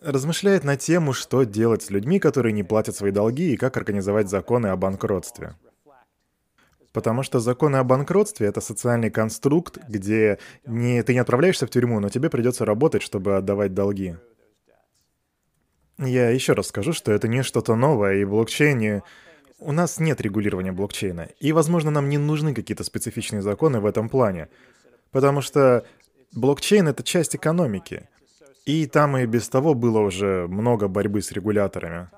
[0.00, 4.28] размышляет на тему, что делать с людьми, которые не платят свои долги, и как организовать
[4.28, 5.54] законы о банкротстве.
[6.92, 12.00] Потому что законы о банкротстве— это социальный конструкт, где не, ты не отправляешься в тюрьму,
[12.00, 14.16] но тебе придется работать, чтобы отдавать долги.
[15.98, 19.02] Я еще раз скажу, что это не что-то новое, и в блокчейне
[19.58, 21.28] у нас нет регулирования блокчейна.
[21.38, 24.48] И, возможно, нам не нужны какие-то специфичные законы в этом плане.
[25.12, 25.84] Потому что
[26.32, 28.08] блокчейн— это часть экономики.
[28.66, 32.08] И там и без того было уже много борьбы с регуляторами.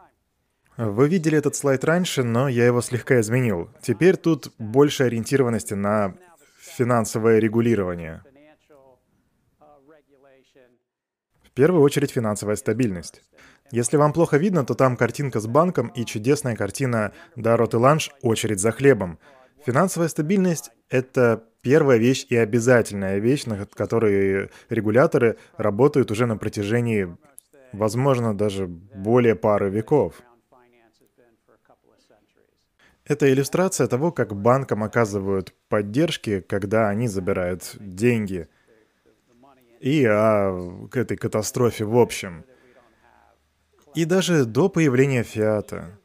[0.76, 3.70] Вы видели этот слайд раньше, но я его слегка изменил.
[3.80, 6.16] Теперь тут больше ориентированности на
[6.58, 8.22] финансовое регулирование.
[11.44, 13.22] В первую очередь финансовая стабильность.
[13.70, 18.10] Если вам плохо видно, то там картинка с банком и чудесная картина «Дарот и ланш.
[18.22, 19.20] Очередь за хлебом».
[19.64, 27.16] Финансовая стабильность— это первая вещь и обязательная вещь, над которой регуляторы работают уже на протяжении,
[27.72, 30.20] возможно, даже более пары веков.
[33.06, 38.48] Это иллюстрация того, как банкам оказывают поддержки, когда они забирают деньги.
[39.80, 42.44] И о этой катастрофе в общем.
[43.94, 45.98] И даже до появления фиата,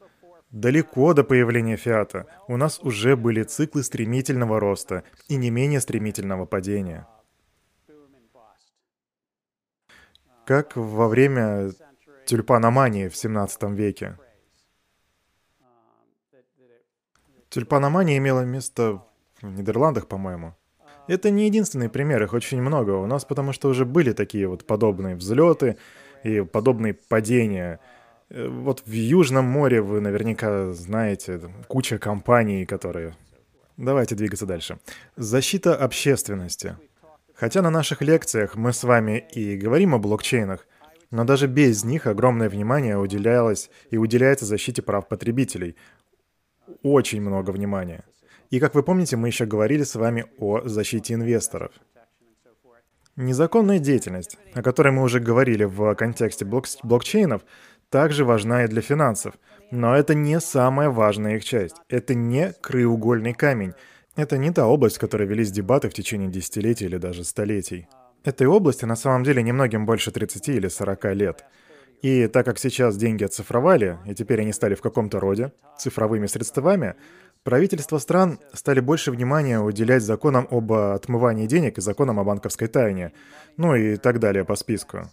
[0.52, 6.46] далеко до появления фиата, у нас уже были циклы стремительного роста и не менее стремительного
[6.46, 7.08] падения.
[10.46, 11.72] Как во время
[12.26, 14.18] тюльпаномании в 17 веке.
[17.50, 19.02] Тюльпаномания имела место
[19.42, 20.56] в Нидерландах, по-моему.
[21.08, 22.92] Это не единственный пример, их очень много.
[22.92, 25.78] У нас потому что уже были такие вот подобные взлеты
[26.24, 27.80] и подобные падения.
[28.30, 33.15] Э, вот в Южном море вы наверняка знаете куча компаний, которые...
[33.78, 34.78] Давайте двигаться дальше.
[35.15, 36.76] Защита общественности.
[37.34, 40.67] Хотя на наших лекциях мы с вами и говорим о блокчейнах,
[41.10, 45.76] но даже без них огромное внимание уделялось и уделяется защите прав потребителей,
[46.84, 48.04] очень много внимания.
[48.50, 51.72] И как вы помните, мы еще говорили с вами о защите инвесторов.
[53.15, 57.42] Незаконная деятельность, о которой мы уже говорили в контексте блок блокчейнов,
[57.90, 59.34] также важна и для финансов.
[59.72, 61.76] Но это не самая важная их часть.
[61.90, 63.74] Это не краеугольный камень.
[64.15, 67.88] Это не та область, в которой велись дебаты в течение десятилетий или даже столетий.
[68.24, 71.46] Этой области на самом деле немногим больше 30 или 40 лет.
[72.02, 76.95] И так как сейчас деньги оцифровали, и теперь они стали в каком-то роде цифровыми средствами,
[77.43, 83.12] правительства стран стали больше внимания уделять законам об отмывании денег и законам о банковской тайне,
[83.58, 85.10] ну и так далее по списку.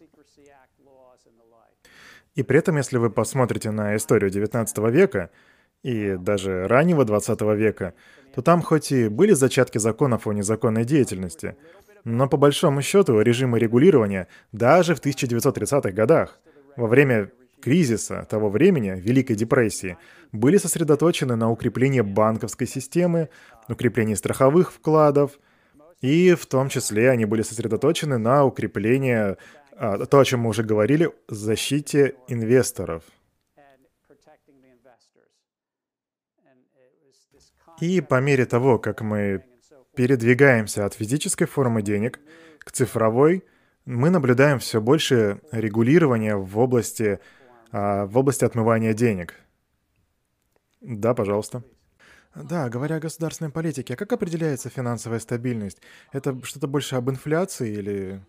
[2.36, 5.30] И при этом, если вы посмотрите на историю 19 века
[5.82, 7.94] и даже раннего 20 века,
[8.34, 11.56] то там хоть и были зачатки законов о незаконной деятельности,
[12.04, 16.38] но по большому счету режимы регулирования даже в 1930-х годах,
[16.76, 19.96] во время кризиса того времени, Великой депрессии,
[20.32, 23.28] были сосредоточены на укреплении банковской системы,
[23.68, 25.38] укреплении страховых вкладов,
[26.00, 29.36] и в том числе они были сосредоточены на укреплении
[29.78, 33.02] а, то, о чем мы уже говорили, защите инвесторов.
[37.80, 39.44] И по мере того, как мы
[39.94, 42.20] передвигаемся от физической формы денег
[42.60, 43.44] к цифровой,
[43.86, 47.20] мы наблюдаем все больше регулирования в области,
[47.72, 49.34] а, в области отмывания денег.
[50.80, 51.62] Да, пожалуйста.
[52.34, 55.80] Да, говоря о государственной политике, а как определяется финансовая стабильность?
[56.12, 58.20] Это что-то больше об инфляции или...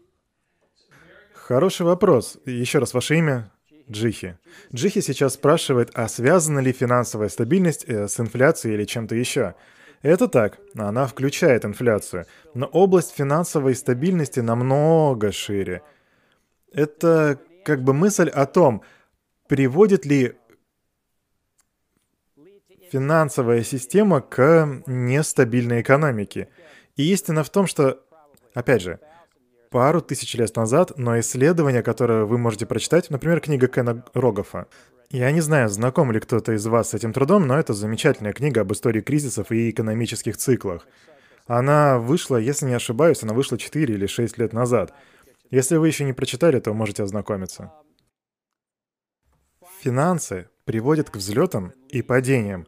[1.33, 2.37] Хороший вопрос.
[2.45, 3.51] Еще раз, ваше имя?
[3.89, 4.37] Джихи.
[4.73, 9.55] Джихи сейчас спрашивает, а связана ли финансовая стабильность э, с инфляцией или чем-то еще?
[10.01, 15.81] Это так, она включает инфляцию, но область финансовой стабильности намного шире.
[16.71, 18.83] Это как бы мысль о том,
[19.47, 20.35] приводит ли
[22.91, 26.49] финансовая система к нестабильной экономике.
[26.95, 28.01] И истина в том, что,
[28.53, 28.99] опять же,
[29.69, 34.67] пару тысяч лет назад, но исследование, которое вы можете прочитать, например, книга Кена Рогофа.
[35.09, 38.61] Я не знаю, знаком ли кто-то из вас с этим трудом, но это замечательная книга
[38.61, 40.85] об истории кризисов и экономических циклах.
[41.45, 44.93] Она вышла, если не ошибаюсь, она вышла 4 или 6 лет назад.
[45.49, 47.71] Если вы еще не прочитали, то можете ознакомиться.
[49.81, 52.67] Финансы приводят к взлетам и падениям,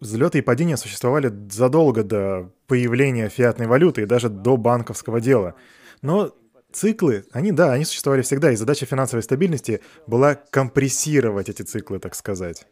[0.00, 5.54] Взлеты и падения существовали задолго до появления фиатной валюты и даже до банковского дела.
[6.02, 6.34] Но
[6.72, 12.14] циклы, они, да, они существовали всегда, и задача финансовой стабильности была компрессировать эти циклы, так
[12.14, 12.66] сказать.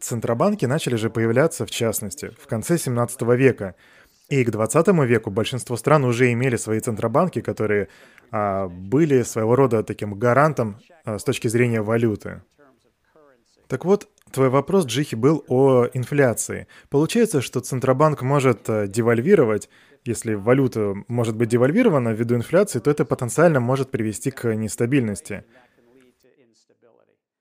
[0.00, 3.74] Центробанки начали же появляться, в частности, в конце 17 века.
[4.28, 7.88] И к 20 веку большинство стран уже имели свои центробанки, которые
[8.30, 12.42] а, были своего рода таким гарантом а, с точки зрения валюты.
[13.66, 16.68] Так вот, Твой вопрос, Джихи, был о инфляции.
[16.88, 19.68] Получается, что Центробанк может э, девальвировать,
[20.04, 25.44] если валюта может быть девальвирована ввиду инфляции, то это потенциально может привести к нестабильности.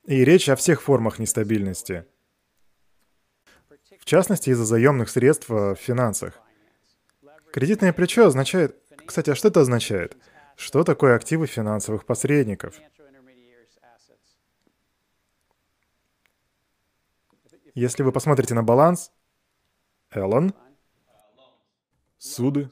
[0.06, 2.06] И речь о всех формах нестабильности.
[4.00, 6.40] В частности, из-за заемных средств в финансах.
[7.54, 8.76] Кредитное плечо означает...
[9.06, 10.18] Кстати, а что это означает?
[10.56, 12.76] Что такое активы финансовых посредников?
[17.76, 19.12] Если вы посмотрите на баланс,
[20.12, 20.54] Эллен.
[22.20, 22.70] Суды.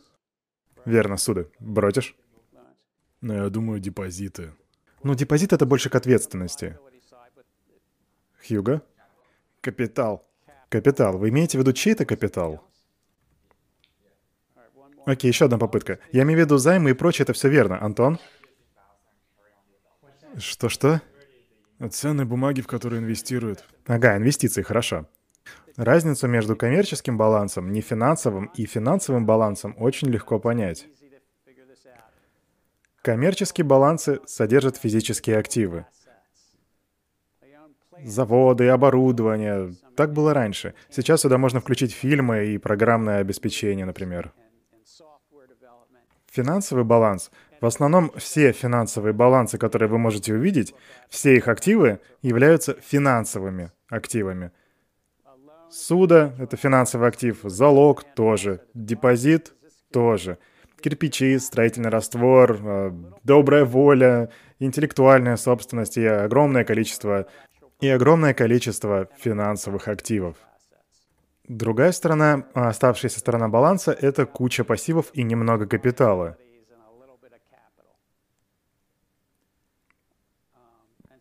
[0.85, 1.49] Верно, суды.
[1.59, 2.15] Бротишь?
[3.21, 4.53] Но я думаю, депозиты.
[5.03, 6.77] Ну, депозит— это больше к ответственности.
[8.45, 8.81] Хьюга?
[9.61, 10.27] Капитал.
[10.69, 11.17] Капитал.
[11.17, 12.61] Вы имеете в виду чей-то капитал?
[15.05, 15.99] Окей, еще одна попытка.
[16.11, 17.81] Я имею в виду займы и прочее, это все верно.
[17.81, 18.19] Антон?
[20.37, 21.01] Что-что?
[21.89, 23.63] Ценные бумаги, в которые инвестируют.
[23.85, 25.07] Ага, инвестиции, хорошо.
[25.75, 30.87] Разницу между коммерческим балансом, нефинансовым и финансовым балансом очень легко понять.
[33.01, 35.85] Коммерческие балансы содержат физические активы.
[38.03, 39.75] Заводы, оборудование.
[39.95, 40.73] Так было раньше.
[40.89, 44.33] Сейчас сюда можно включить фильмы и программное обеспечение, например.
[46.31, 50.75] Финансовый баланс в основном все финансовые балансы, которые вы можете увидеть,
[51.09, 54.51] все их активы являются финансовыми активами.
[55.69, 59.53] Суда— это финансовый актив, залог— тоже, депозит—
[59.91, 60.37] тоже,
[60.81, 62.91] кирпичи, строительный раствор, э,
[63.23, 67.27] добрая воля, интеллектуальная собственность и огромное количество,
[67.81, 70.37] и огромное количество финансовых активов.
[71.47, 76.37] Другая сторона, оставшаяся сторона баланса— это куча пассивов и немного капитала—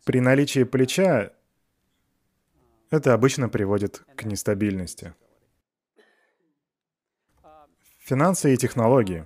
[0.07, 1.31] При наличии плеча
[2.89, 5.13] это обычно приводит к нестабильности.
[7.99, 9.25] Финансы и технологии.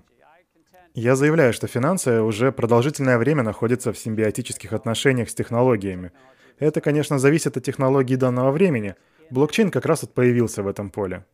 [0.94, 6.12] Я заявляю, что финансы уже продолжительное время находятся в симбиотических отношениях с технологиями.
[6.60, 8.96] Это, конечно, зависит от технологии данного времени.
[9.30, 11.26] Блокчейн как раз вот появился в этом поле.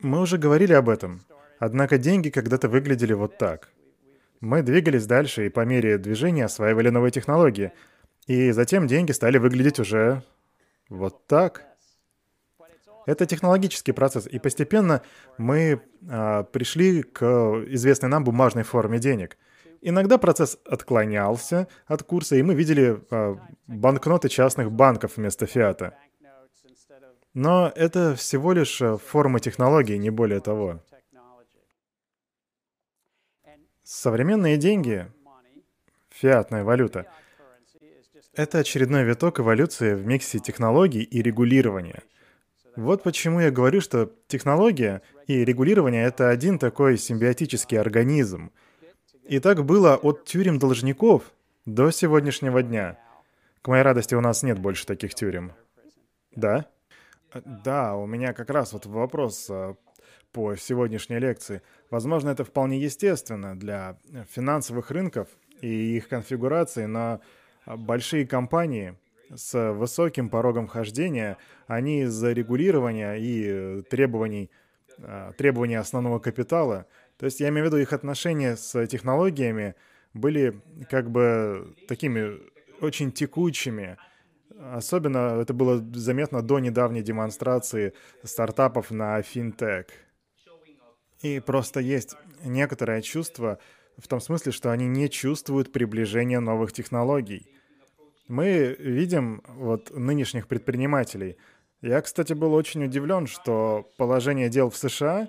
[0.00, 1.22] Мы уже говорили об этом.
[1.58, 3.70] Однако деньги когда-то выглядели вот так.
[4.40, 7.72] Мы двигались дальше и по мере движения осваивали новые технологии.
[8.26, 10.22] И затем деньги стали выглядеть уже
[10.88, 11.64] вот так.
[13.06, 15.00] Это технологический процесс, и постепенно
[15.38, 17.22] мы а, пришли к
[17.68, 19.38] известной нам бумажной форме денег.
[19.80, 25.96] Иногда процесс отклонялся от курса, и мы видели а, банкноты частных банков вместо фиата.
[27.32, 30.82] Но это всего лишь а, форма технологии, не более того.
[33.84, 35.06] Современные деньги,
[36.10, 37.06] фиатная валюта,
[38.36, 42.02] это очередной виток эволюции в миксе технологий и регулирования–
[42.76, 48.52] вот почему я говорю, что технология и регулирование— это один такой симбиотический организм.
[49.24, 51.32] И так было от тюрем должников
[51.64, 52.98] до сегодняшнего дня.
[53.62, 55.52] К моей радости, у нас нет больше таких тюрем.
[56.32, 56.66] Да?
[57.46, 59.74] Да, у меня как раз вот вопрос а,
[60.32, 61.62] по сегодняшней лекции.
[61.90, 63.98] Возможно, это вполне естественно для
[64.30, 65.28] финансовых рынков
[65.62, 67.20] и их конфигурации, но
[67.66, 68.94] большие компании—
[69.34, 74.50] с высоким порогом хождения, они из-за регулирования и требований,
[74.98, 76.86] а, требований основного капитала,
[77.18, 79.74] то есть я имею в виду их отношения с технологиями,
[80.12, 80.60] были
[80.90, 82.38] как бы такими
[82.80, 83.96] очень текучими.
[84.58, 87.92] Особенно это было заметно до недавней демонстрации
[88.22, 89.86] стартапов на финтех.
[91.20, 93.58] И просто есть некоторое чувство
[93.98, 97.55] в том смысле, что они не чувствуют приближения новых технологий.
[98.28, 101.36] Мы видим вот нынешних предпринимателей.
[101.80, 105.28] Я, кстати, был очень удивлен, что положение дел в США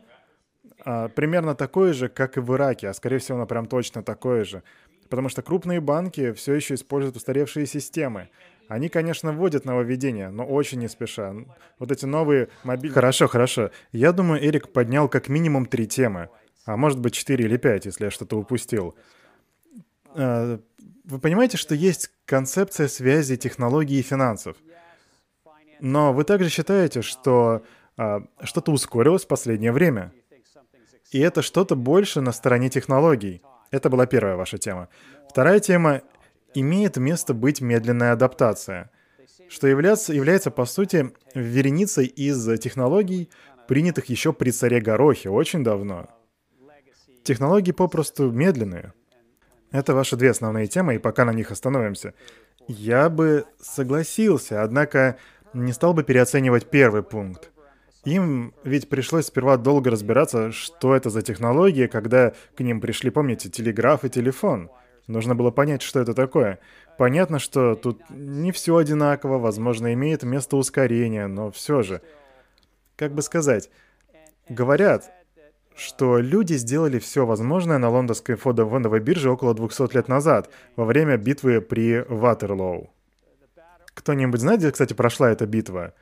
[0.84, 4.44] а, примерно такое же, как и в Ираке, а скорее всего, оно прям точно такое
[4.44, 4.64] же.
[5.10, 8.30] Потому что крупные банки все еще используют устаревшие системы.
[8.68, 11.34] Они, конечно, вводят нововведения, но очень не спеша.
[11.80, 12.94] Вот эти новые мобильные...
[12.94, 13.72] Хорошо, хорошо.
[13.92, 16.30] Я думаю, Эрик поднял как минимум три темы.
[16.66, 18.96] А может быть, четыре или пять, если я что-то упустил.
[21.08, 24.58] Вы понимаете, что есть концепция связи технологий и финансов.
[25.80, 27.64] Но вы также считаете, что
[27.98, 30.12] а, что-то ускорилось в последнее время.
[31.12, 33.42] И это что-то больше на стороне технологий.
[33.72, 34.90] Это была первая ваша тема.
[35.30, 36.02] Вторая тема—
[36.54, 38.90] имеет место быть медленная адаптация,
[39.50, 43.30] что является, является по сути, вереницей из технологий,
[43.68, 46.10] принятых еще при царе Горохе очень давно.
[47.24, 48.94] Технологии попросту медленные.
[49.72, 52.14] Это ваши две основные темы, и пока на них остановимся.
[52.68, 55.18] Я бы согласился, однако
[55.54, 57.52] не стал бы переоценивать первый пункт.
[58.06, 63.50] Им ведь пришлось сперва долго разбираться, что это за технологии, когда к ним пришли, помните,
[63.50, 64.70] телеграф и телефон.
[65.08, 66.60] Нужно было понять, что это такое.
[66.98, 72.02] Понятно, что тут не все одинаково, возможно, имеет место ускорение, но все же.
[72.96, 73.70] Как бы сказать,
[74.50, 75.12] говорят,
[75.78, 81.18] что люди сделали все возможное на лондонской фондовой бирже около 200 лет назад, во время
[81.18, 82.90] битвы при Ватерлоу.
[83.94, 85.94] Кто-нибудь знает, где, кстати, прошла эта битва?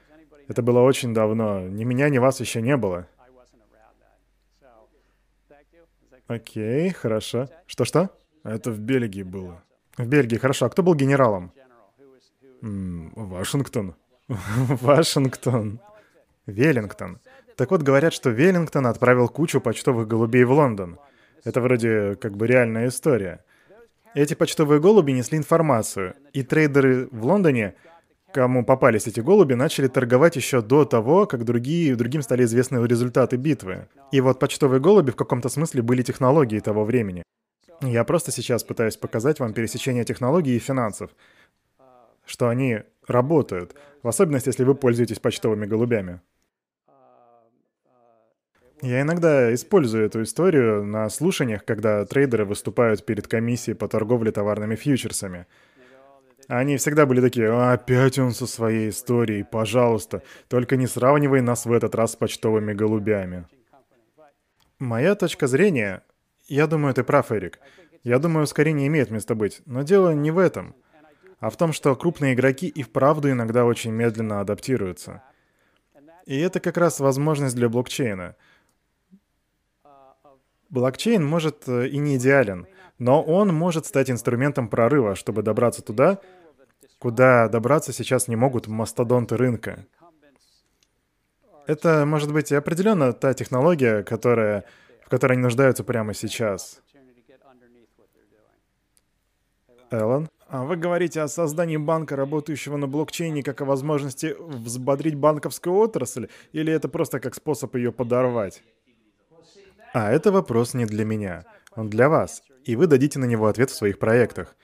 [0.48, 1.62] Это было очень давно.
[1.62, 3.08] Ни меня, ни вас еще не было.
[6.28, 7.50] Окей, хорошо.
[7.68, 8.10] Что-что?
[8.44, 9.64] Это в Бельгии было.
[9.98, 10.66] В Бельгии, хорошо.
[10.66, 11.52] А кто был генералом?
[12.62, 13.96] М -м, Вашингтон.
[14.28, 15.80] Вашингтон.
[16.46, 17.20] Веллингтон.
[17.56, 21.00] Так вот, говорят, что Веллингтон отправил кучу почтовых голубей в Лондон.
[21.46, 23.44] Это вроде как бы реальная история.
[24.14, 27.76] Эти почтовые голуби несли информацию, и трейдеры в Лондоне,
[28.34, 33.38] кому попались эти голуби, начали торговать еще до того, как другие, другим стали известны результаты
[33.38, 33.88] битвы.
[34.12, 37.24] И вот почтовые голуби в каком-то смысле были технологией того времени.
[37.82, 41.12] Я просто сейчас пытаюсь показать вам пересечение технологий и финансов,
[42.26, 46.22] что они работают, в особенности, если вы пользуетесь почтовыми голубями.
[48.82, 54.76] Я иногда использую эту историю на слушаниях, когда трейдеры выступают перед комиссией по торговле товарными
[54.76, 55.48] фьючерсами.
[56.48, 61.72] Они всегда были такие, опять он со своей историей, пожалуйста, только не сравнивай нас в
[61.72, 63.46] этот раз с почтовыми голубями.
[64.78, 66.04] Моя точка зрения,
[66.48, 67.60] я думаю, ты прав, Эрик.
[68.04, 70.76] Я думаю, ускорение имеет место быть, но дело не в этом,
[71.40, 75.24] а в том, что крупные игроки и вправду иногда очень медленно адаптируются.
[76.28, 78.36] И это как раз возможность для блокчейна—
[80.70, 86.20] Блокчейн может э, и не идеален, но он может стать инструментом прорыва, чтобы добраться туда,
[87.00, 89.86] куда добраться сейчас не могут мастодонты рынка.
[91.68, 94.66] Это может быть определенно та технология, которая
[95.06, 96.82] в которой они нуждаются прямо сейчас.
[99.92, 100.28] Эллен?
[100.48, 106.28] А вы говорите о создании банка, работающего на блокчейне, как о возможности взбодрить банковскую отрасль,
[106.54, 108.64] или это просто как способ ее подорвать?
[109.96, 113.70] А это вопрос не для меня, он для вас, и вы дадите на него ответ
[113.70, 114.58] в своих проектах.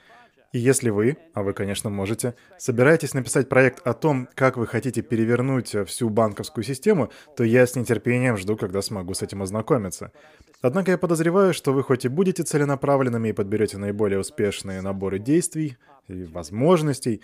[0.52, 5.00] И если вы, а вы, конечно, можете, собираетесь написать проект о том, как вы хотите
[5.00, 10.12] перевернуть всю банковскую систему, то я с нетерпением жду, когда смогу с этим ознакомиться.
[10.60, 15.78] Однако я подозреваю, что вы хоть и будете целенаправленными и подберете наиболее успешные наборы действий
[16.08, 17.22] и возможностей,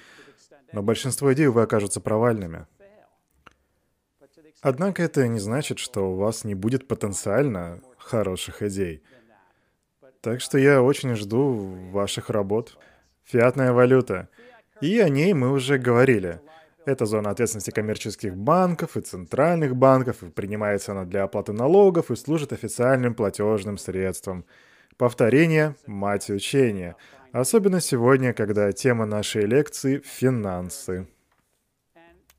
[0.73, 2.65] но большинство идей, вы окажутся провальными.
[4.63, 9.03] Однако это не значит, что у вас не будет потенциально хороших идей.
[10.21, 11.53] Так что я очень жду
[11.93, 12.77] ваших работ.
[13.25, 14.29] Фиатная валюта.
[14.81, 16.41] И о ней мы уже говорили.
[16.85, 22.17] Это зона ответственности коммерческих банков и центральных банков, и принимается она для оплаты налогов и
[22.17, 24.45] служит официальным платежным средством.
[24.97, 26.97] Повторение– мать учения.
[27.33, 31.07] Особенно сегодня, когда тема нашей лекции– финансы.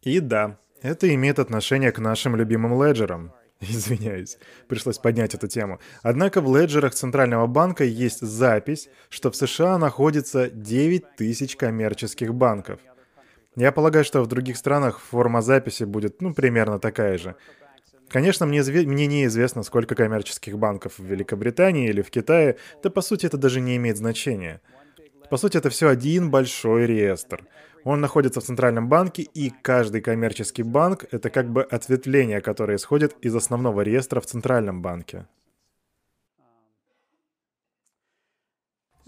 [0.02, 3.32] И да, это имеет отношение к нашим любимым леджерам.
[3.62, 4.38] Извиняюсь,
[4.68, 5.80] пришлось поднять эту тему.
[6.02, 12.80] Однако в леджерах Центрального банка есть запись, что в США находится 9 тысяч коммерческих банков.
[13.58, 17.36] Я полагаю, что в других странах форма записи будет, ну, примерно такая же.
[18.08, 23.26] Конечно, мне, мне неизвестно, сколько коммерческих банков в Великобритании или в Китае, да по сути
[23.26, 24.62] это даже не имеет значения.
[25.30, 27.44] По сути, это все один большой реестр.
[27.84, 33.16] Он находится в Центральном банке, и каждый коммерческий банк— это как бы ответвление, которое исходит
[33.22, 35.26] из основного реестра в Центральном банке.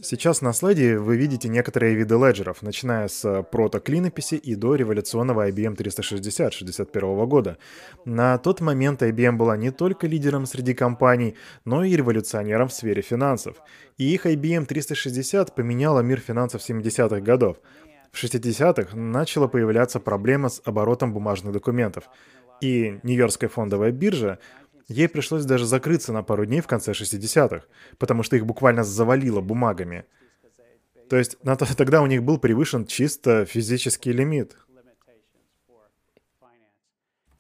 [0.04, 5.76] Сейчас на слайде вы видите некоторые виды леджеров, начиная с прото-клинописи и до революционного IBM
[5.76, 7.60] 360 61 года.
[8.04, 13.04] На тот момент IBM была не только лидером среди компаний, но и революционером в сфере
[13.04, 13.58] финансов.
[13.98, 17.58] И их IBM 360 поменяла мир финансов 70-х годов.
[18.12, 22.10] В 60-х начала появляться проблема с оборотом бумажных документов.
[22.60, 24.40] И Нью-Йоркская фондовая биржа
[24.92, 27.66] Ей пришлось даже закрыться на пару дней в конце 60-х,
[27.98, 30.04] потому что их буквально завалило бумагами.
[31.10, 34.58] То есть на то, тогда у них был превышен чисто физический лимит.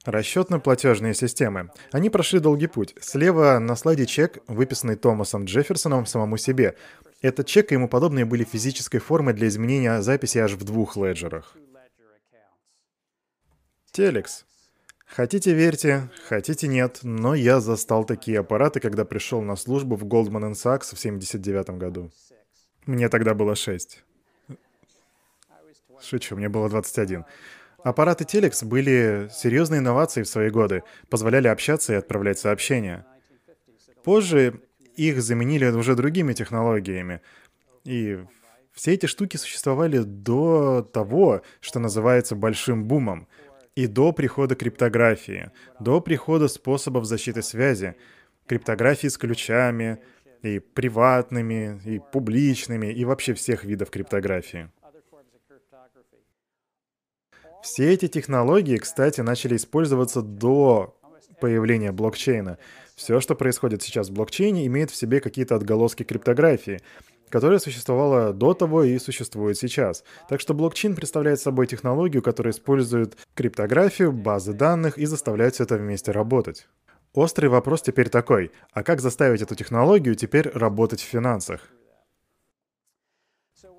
[0.06, 1.72] Расчетно-платежные системы.
[1.92, 2.96] Они прошли долгий путь.
[3.02, 6.76] Слева на слайде чек, выписанный Томасом Джефферсоном самому себе.
[7.22, 11.56] Этот чек и ему подобные были физической формой для изменения записи аж в двух леджерах.
[13.92, 14.46] Телекс.
[15.06, 20.54] Хотите верьте, хотите нет, но я застал такие аппараты, когда пришел на службу в Goldman
[20.54, 22.12] Sachs в 79 году.
[22.86, 24.04] Мне тогда было 6.
[26.02, 27.26] Шучу, мне было 21.
[27.84, 33.06] Аппараты Telex были серьезной инновацией в свои годы, позволяли общаться и отправлять сообщения.
[34.04, 34.62] Позже
[35.10, 37.22] их заменили уже другими технологиями.
[37.84, 38.20] И
[38.74, 43.28] все эти штуки существовали до того, что называется большим бумом—
[43.76, 47.96] и до прихода криптографии, до прихода способов защиты связи,
[48.48, 50.00] криптографии с ключами,
[50.42, 54.70] и приватными, и публичными, и вообще всех видов криптографии.
[57.62, 60.98] Все эти технологии, кстати, начали использоваться до
[61.40, 62.58] появления блокчейна.
[63.02, 66.82] Все, что происходит сейчас в блокчейне, имеет в себе какие-то отголоски криптографии
[67.30, 70.04] которая существовала до того и существует сейчас.
[70.28, 75.78] Так что блокчейн представляет собой технологию, которая использует криптографию, базы данных и заставляет все это
[75.78, 76.68] вместе работать.
[77.14, 81.70] Острый вопрос теперь такой, а как заставить эту технологию теперь работать в финансах?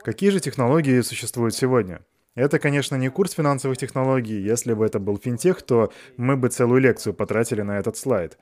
[0.03, 2.01] Какие же технологии существуют сегодня?
[2.35, 4.41] Это, конечно, не курс финансовых технологий.
[4.41, 8.39] Если бы это был финтех, то мы бы целую лекцию потратили на этот слайд.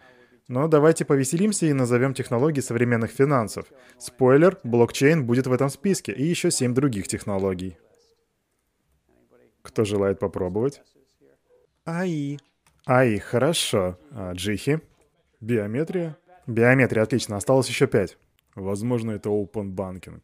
[0.50, 3.66] Но давайте повеселимся и назовем технологии современных финансов.
[3.98, 7.78] Спойлер, блокчейн будет в этом списке и еще семь других технологий.
[9.62, 10.82] Кто желает попробовать?
[11.84, 12.38] АИ.
[12.84, 13.96] АИ, хорошо.
[14.10, 14.80] А джихи?
[15.40, 16.16] Биометрия?
[16.48, 17.36] Биометрия, отлично.
[17.36, 18.18] Осталось еще пять.
[18.56, 20.20] Возможно, это Open Banking.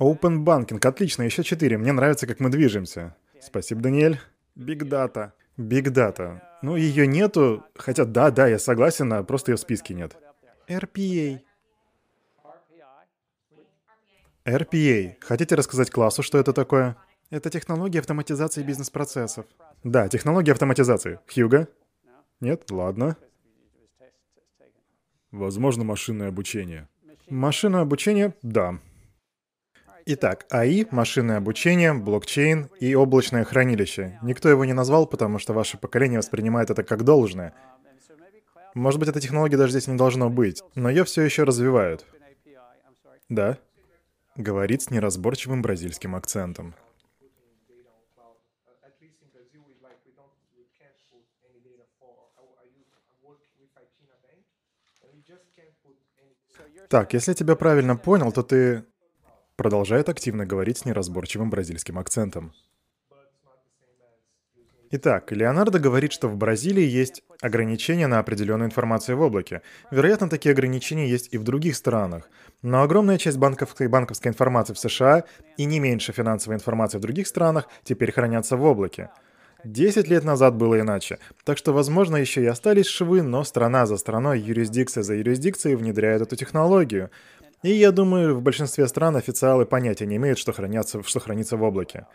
[0.00, 1.78] Open Banking, отлично, еще четыре.
[1.78, 3.14] Мне нравится, как мы движемся.
[3.40, 4.18] Спасибо, Даниэль.
[4.58, 5.30] Big Data.
[5.56, 6.40] Big Data.
[6.62, 10.16] Ну, ее нету, хотя да, да, я согласен, а просто ее в списке нет.
[10.68, 11.40] RPA.
[14.44, 15.16] RPA.
[15.20, 16.96] Хотите рассказать классу, что это такое?
[17.30, 19.46] Это технология автоматизации бизнес-процессов.
[19.82, 21.18] Да, технология автоматизации.
[21.32, 21.68] Хьюга?
[22.40, 22.70] Нет?
[22.70, 23.16] Ладно.
[25.30, 26.88] Возможно, машинное обучение.
[27.28, 28.34] Машинное обучение?
[28.42, 28.78] Да.
[30.04, 34.18] Итак, АИ, машинное обучение, блокчейн и облачное хранилище.
[34.22, 37.54] Никто его не назвал, потому что ваше поколение воспринимает это как должное.
[38.74, 42.04] Может быть, этой технологии даже здесь не должно быть, но ее все еще развивают.
[43.28, 43.58] Да.
[44.34, 46.74] Говорит с неразборчивым бразильским акцентом.
[56.88, 58.84] Так, если я тебя правильно понял, то ты
[59.62, 62.52] продолжает активно говорить с неразборчивым бразильским акцентом.
[64.90, 69.62] Итак, Леонардо говорит, что в Бразилии есть ограничения на определенную информацию в облаке.
[69.92, 72.28] Вероятно, такие ограничения есть и в других странах.
[72.62, 75.22] Но огромная часть банковской, банковской информации в США
[75.56, 79.10] и не меньше финансовой информации в других странах теперь хранятся в облаке.
[79.62, 81.18] Десять лет назад было иначе.
[81.44, 86.22] Так что, возможно, еще и остались швы, но страна за страной, юрисдикция за юрисдикцией внедряет
[86.22, 87.10] эту технологию.
[87.62, 91.62] И я думаю, в большинстве стран официалы понятия не имеют, что, хранятся, что хранится в
[91.62, 92.06] облаке.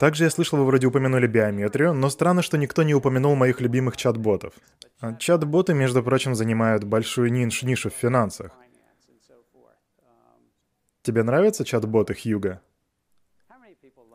[0.00, 3.96] Также я слышал, вы вроде упомянули биометрию, но странно, что никто не упомянул моих любимых
[3.96, 4.54] чат-ботов.
[5.00, 8.52] А чат-боты, между прочим, занимают большую нишу, нишу в финансах.
[11.02, 12.62] Тебе нравятся чат-боты, Хьюга?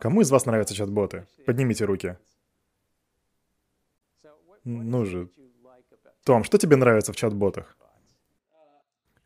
[0.00, 1.26] Кому из вас нравятся чат-боты?
[1.46, 2.16] Поднимите руки.
[4.64, 5.28] Ну же.
[6.24, 7.76] Том, что тебе нравится в чат-ботах?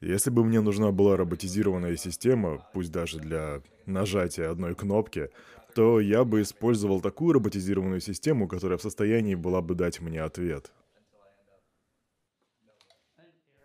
[0.00, 5.30] Если бы мне нужна была роботизированная система, пусть даже для нажатия одной кнопки,
[5.74, 10.70] то я бы использовал такую роботизированную систему, которая в состоянии была бы дать мне ответ.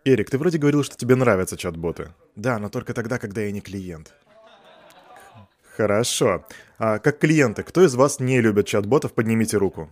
[0.04, 2.12] Эрик, ты вроде говорил, что тебе нравятся чат-боты.
[2.36, 4.12] Да, но только тогда, когда я не клиент.
[5.76, 6.44] Хорошо.
[6.78, 9.90] А как клиенты, кто из вас не любит чат-ботов, поднимите руку.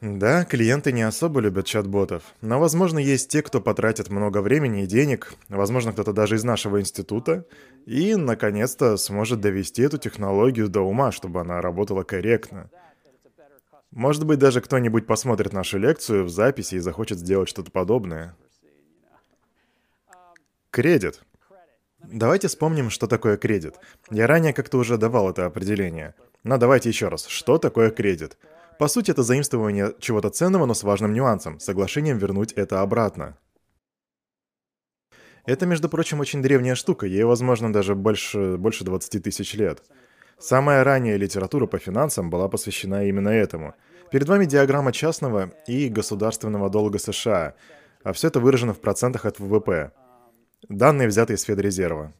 [0.00, 4.86] Да, клиенты не особо любят чат-ботов, но, возможно, есть те, кто потратит много времени и
[4.86, 7.44] денег, возможно, кто-то даже из нашего института,
[7.84, 12.70] и, наконец-то, сможет довести эту технологию до ума, чтобы она работала корректно.
[13.90, 18.36] Может быть, даже кто-нибудь посмотрит нашу лекцию в записи и захочет сделать что-то подобное.
[20.70, 21.22] Кредит.
[21.98, 23.74] Давайте вспомним, что такое кредит.
[24.10, 26.14] Я ранее как-то уже давал это определение.
[26.44, 27.26] Но давайте еще раз.
[27.26, 28.36] Что такое кредит?
[28.78, 33.36] По сути, это заимствование чего-то ценного, но с важным нюансом, соглашением вернуть это обратно.
[35.46, 39.82] Это, между прочим, очень древняя штука, ей, возможно, даже больше, больше 20 тысяч лет.
[40.38, 43.74] Самая ранняя литература по финансам была посвящена именно этому.
[44.12, 47.54] Перед вами диаграмма частного и государственного долга США,
[48.04, 49.90] а все это выражено в процентах от ВВП.
[50.68, 52.12] Данные взяты из Федрезерва.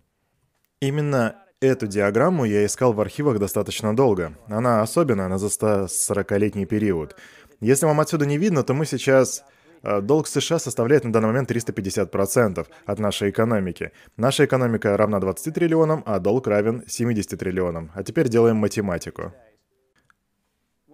[0.80, 4.32] Именно Эту диаграмму я искал в архивах достаточно долго.
[4.46, 7.16] Она особенная, она за 140-летний период.
[7.58, 9.42] Если вам отсюда не видно, то мы сейчас...
[9.82, 13.90] Э, долг США составляет на данный момент 350% от нашей экономики.
[14.16, 17.90] Наша экономика равна 20 триллионам, а долг равен 70 триллионам.
[17.92, 19.32] А теперь делаем математику.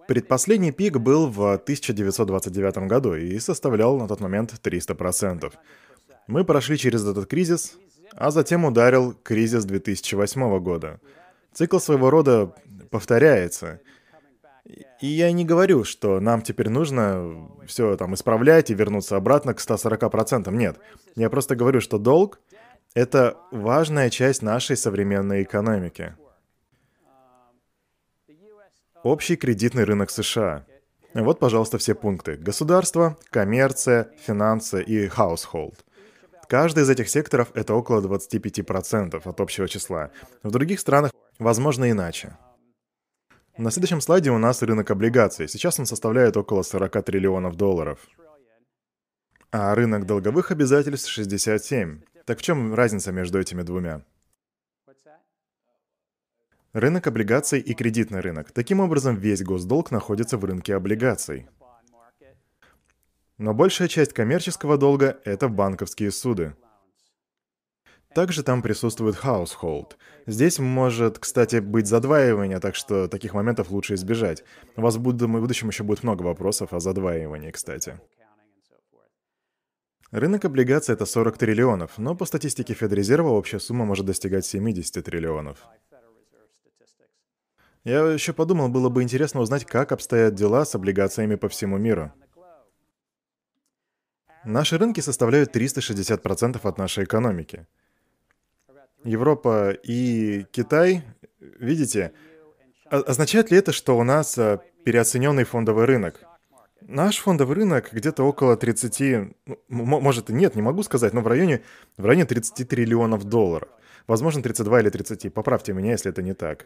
[0.07, 5.53] Предпоследний пик был в 1929 году и составлял на тот момент 300%.
[6.27, 7.77] Мы прошли через этот кризис,
[8.15, 10.99] а затем ударил кризис 2008 года.
[11.53, 12.53] Цикл своего рода
[12.89, 13.81] повторяется.
[14.99, 19.59] И я не говорю, что нам теперь нужно все там исправлять и вернуться обратно к
[19.59, 20.51] 140%.
[20.51, 20.79] Нет.
[21.15, 22.39] Я просто говорю, что долг—
[22.93, 26.15] это важная часть нашей современной экономики.
[29.03, 30.65] Общий кредитный рынок США.
[31.13, 32.35] Вот, пожалуйста, все пункты.
[32.35, 35.84] Государство, коммерция, финансы и household.
[36.47, 40.11] Каждый из этих секторов— это около 25% от общего числа.
[40.43, 42.37] В других странах, возможно, иначе.
[43.57, 45.47] На следующем слайде у нас рынок облигаций.
[45.47, 47.99] Сейчас он составляет около 40 триллионов долларов.
[49.51, 52.01] А рынок долговых обязательств 67.
[52.25, 54.01] Так в чем разница между этими двумя?
[56.73, 58.51] Рынок облигаций и кредитный рынок.
[58.51, 61.47] Таким образом, весь госдолг находится в рынке облигаций.
[63.37, 66.55] Но большая часть коммерческого долга— это банковские суды.
[68.13, 69.97] Также там присутствует household.
[70.25, 74.45] Здесь может, кстати, быть задваивание, так что таких моментов лучше избежать.
[74.77, 77.99] У вас в будущем еще будет много вопросов о задваивании, кстати.
[80.11, 85.57] Рынок облигаций— это 40 триллионов, но по статистике Федрезерва общая сумма может достигать 70 триллионов.
[87.83, 92.13] Я еще подумал, было бы интересно узнать, как обстоят дела с облигациями по всему миру.
[94.45, 97.65] Наши рынки составляют 360% от нашей экономики.
[99.03, 101.03] Европа и Китай,
[101.39, 102.11] видите,
[102.89, 106.21] означает ли это, что у нас э, переоцененный фондовый рынок?
[106.81, 108.99] Наш фондовый рынок где-то около 30,
[109.69, 111.63] ну, может нет, не могу сказать, но в районе,
[111.97, 113.69] в районе 30 триллионов долларов.
[114.07, 115.33] Возможно, 32 или 30.
[115.33, 116.65] Поправьте меня, если это не так.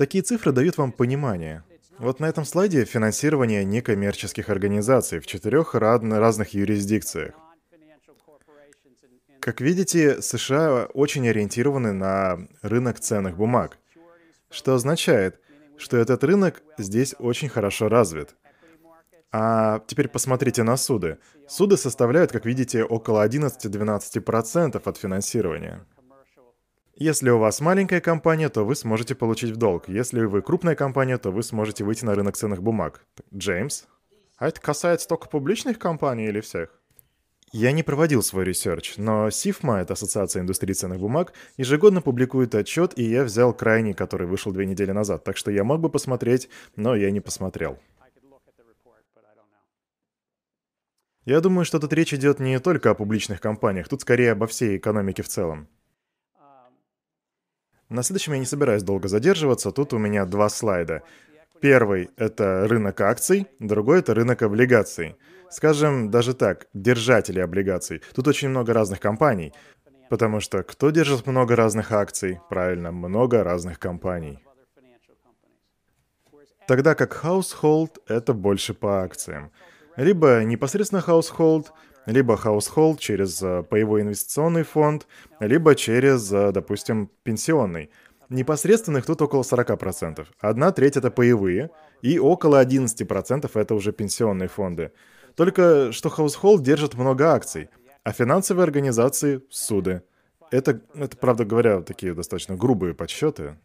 [0.00, 1.62] Такие цифры дают вам понимание.
[1.98, 7.34] Вот на этом слайде финансирование некоммерческих организаций в четырех разных юрисдикциях.
[9.40, 13.76] Как видите, США очень ориентированы на рынок ценных бумаг,
[14.50, 15.38] что означает,
[15.76, 18.34] что этот рынок здесь очень хорошо развит.
[19.32, 21.18] А теперь посмотрите на суды.
[21.46, 25.84] Суды составляют, как видите, около 11-12% от финансирования.
[27.00, 29.88] Если у вас маленькая компания, то вы сможете получить в долг.
[29.88, 33.06] Если вы крупная компания, то вы сможете выйти на рынок ценных бумаг.
[33.34, 33.84] Джеймс?
[34.36, 36.78] А это касается только публичных компаний или всех?
[37.52, 42.92] Я не проводил свой research, но SIFMA, это Ассоциация индустрии ценных бумаг, ежегодно публикует отчет,
[42.98, 46.50] и я взял крайний, который вышел две недели назад, так что я мог бы посмотреть,
[46.76, 47.78] но я не посмотрел.
[51.24, 54.76] Я думаю, что тут речь идет не только о публичных компаниях, тут скорее обо всей
[54.76, 55.66] экономике в целом.
[57.90, 61.02] На следующем я не собираюсь долго задерживаться, тут у меня два слайда.
[61.60, 65.16] Первый— это рынок акций, другой— это рынок облигаций.
[65.50, 68.00] Скажем даже так, держатели облигаций.
[68.14, 69.52] Тут очень много разных компаний.
[70.08, 72.40] Потому что кто держит много разных акций?
[72.48, 74.38] Правильно, много разных компаний.
[76.68, 79.50] Тогда как household— это больше по акциям.
[79.96, 81.66] Либо непосредственно household,
[82.10, 85.06] либо household через э, паевой инвестиционный фонд,
[85.40, 87.90] либо через, э, допустим, пенсионный.
[88.28, 90.26] Непосредственных тут около 40%.
[90.40, 91.70] Одна треть— это паевые,
[92.02, 94.92] и около 11% это уже пенсионные фонды.
[95.34, 97.68] Только что Household держит много акций,
[98.04, 100.02] а финансовые организации— суды.
[100.50, 103.56] Это, это, правда говоря, такие достаточно грубые подсчеты.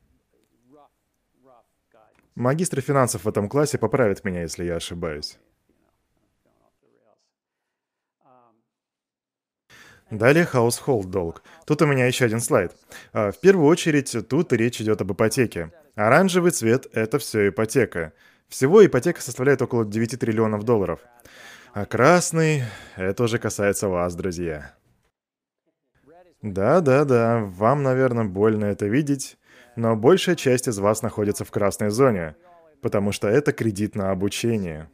[2.35, 5.39] Магистры финансов в этом классе поправят меня, если я ошибаюсь.
[10.11, 11.41] Далее household долг.
[11.65, 12.75] Тут у меня еще один слайд.
[13.11, 15.71] А, в первую очередь, тут речь идет об ипотеке.
[15.95, 18.13] Оранжевый цвет— это все ипотека.
[18.47, 20.99] Всего ипотека составляет около 9 триллионов долларов.
[21.73, 22.63] А красный—
[22.95, 24.75] это уже касается вас, друзья.
[26.41, 29.37] Да-да-да, вам, наверное, больно это видеть,
[29.75, 32.35] но большая часть из вас находится в красной зоне,
[32.81, 34.87] потому что это кредит на обучение.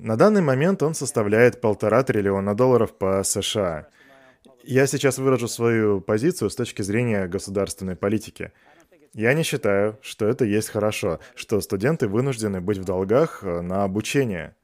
[0.00, 3.88] На данный момент он составляет полтора триллиона долларов по США.
[4.62, 8.52] Я сейчас выражу свою позицию с точки зрения государственной политики.
[9.12, 13.82] Я не считаю, что это есть хорошо, что студенты вынуждены быть в долгах э, на
[13.82, 14.54] обучение.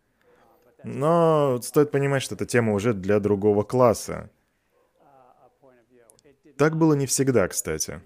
[0.85, 4.31] Но стоит понимать, что эта тема уже для другого класса.
[6.57, 8.01] Так было не всегда, кстати.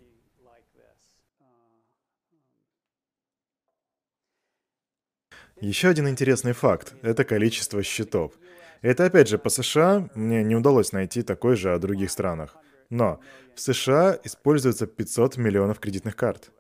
[5.61, 8.33] Еще один интересный факт— это количество счетов.
[8.81, 12.57] Это опять же по США, мне не удалось найти такой же о других странах.
[12.91, 13.19] Но
[13.57, 16.53] в США используется 500 миллионов кредитных карт.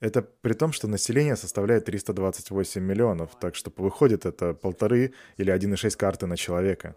[0.00, 5.96] Это при том, что население составляет 328 миллионов, так что выходит это полторы или 1,6
[5.98, 6.96] карты на человека.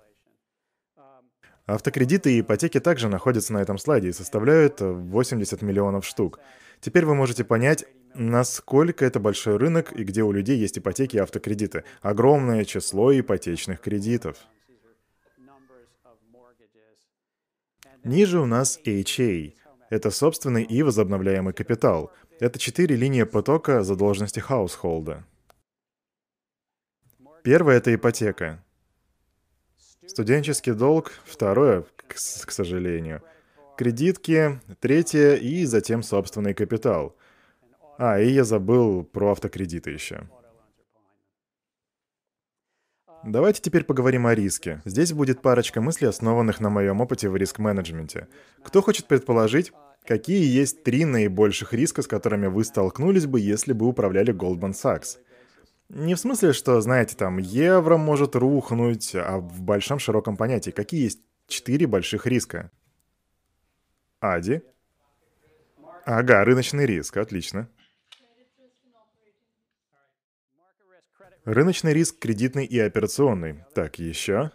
[1.65, 6.39] Автокредиты и ипотеки также находятся на этом слайде и составляют 80 миллионов штук.
[6.79, 11.20] Теперь вы можете понять, насколько это большой рынок и где у людей есть ипотеки и
[11.20, 11.84] автокредиты.
[12.01, 14.38] Огромное число ипотечных кредитов.
[18.03, 19.53] Ниже у нас HA.
[19.89, 22.12] Это собственный и возобновляемый капитал.
[22.39, 25.24] Это четыре линии потока задолженности хаусхолда.
[27.43, 28.64] Первая— это ипотека.
[30.07, 31.12] Студенческий долг.
[31.26, 33.22] Второе, к, к сожалению.
[33.78, 34.59] Кредитки.
[34.80, 37.16] Третье и затем собственный капитал.
[38.03, 40.27] А, и я забыл про автокредиты еще.
[43.23, 44.81] Давайте теперь поговорим о риске.
[44.85, 48.27] Здесь будет парочка мыслей, основанных на моем опыте в риск-менеджменте.
[48.63, 49.71] Кто хочет предположить,
[50.03, 55.19] какие есть три наибольших риска, с которыми вы столкнулись бы, если бы управляли Goldman Sachs?
[55.89, 60.71] Не в смысле, что, знаете, там, евро может рухнуть, а в большом широком понятии.
[60.71, 62.71] Какие есть четыре больших риска?
[64.19, 64.63] Ади?
[66.03, 67.69] Ага, рыночный риск, отлично.
[71.45, 73.63] Рыночный риск кредитный и операционный.
[73.73, 74.51] Так, еще.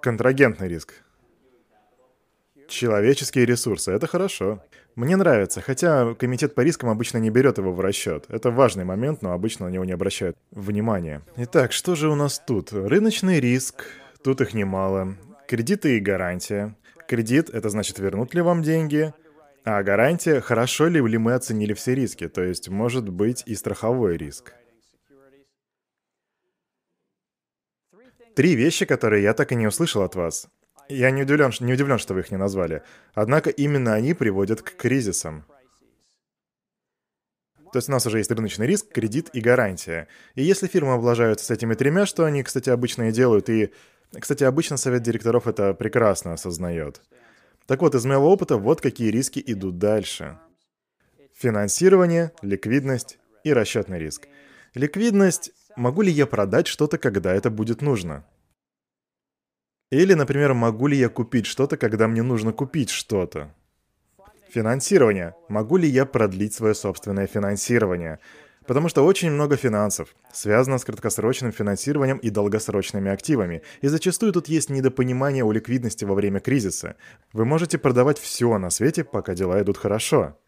[0.00, 0.94] Контрагентный риск.
[2.66, 3.92] Человеческие ресурсы.
[3.92, 4.64] Это хорошо.
[4.94, 8.24] Мне нравится, хотя комитет по рискам обычно не берет его в расчет.
[8.28, 11.20] Это важный момент, но обычно на него не обращают внимания.
[11.36, 12.72] Итак, что же у нас тут?
[12.72, 13.84] Рыночный риск.
[14.24, 15.18] Тут их немало.
[15.46, 16.74] Кредиты и гарантия.
[17.06, 19.12] Кредит— это значит, вернут ли вам деньги.
[19.64, 22.28] А гарантия— хорошо ли, ли мы оценили все риски.
[22.28, 24.54] То есть может быть и страховой риск.
[28.34, 30.48] Три вещи, которые я так и не услышал от вас.
[30.88, 32.82] Я не удивлен, не удивлен, что вы их не назвали.
[33.14, 35.44] Однако именно они приводят к кризисам.
[37.72, 40.08] То есть у нас уже есть рыночный риск, кредит и гарантия.
[40.34, 43.72] И если фирмы облажаются с этими тремя, что они, кстати, обычно и делают, и,
[44.18, 47.00] кстати, обычно совет директоров это прекрасно осознает.
[47.66, 50.38] Так вот, из моего опыта вот какие риски идут дальше.
[51.34, 54.28] Финансирование, ликвидность и расчетный риск.
[54.74, 58.24] Ликвидность– могу ли я продать что-то, когда это будет нужно?
[59.90, 63.54] Или, например, могу ли я купить что-то, когда мне нужно купить что-то?
[64.50, 65.34] Финансирование.
[65.48, 68.18] Могу ли я продлить свое собственное финансирование?
[68.66, 73.62] Потому что очень много финансов связано с краткосрочным финансированием и долгосрочными активами.
[73.80, 76.96] И зачастую тут есть недопонимание у ликвидности во время кризиса.
[77.32, 80.38] Вы можете продавать все на свете, пока дела идут хорошо.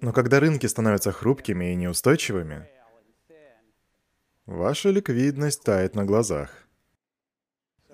[0.00, 2.68] Но когда рынки становятся хрупкими и неустойчивыми,
[4.50, 6.50] ваша ликвидность тает на глазах.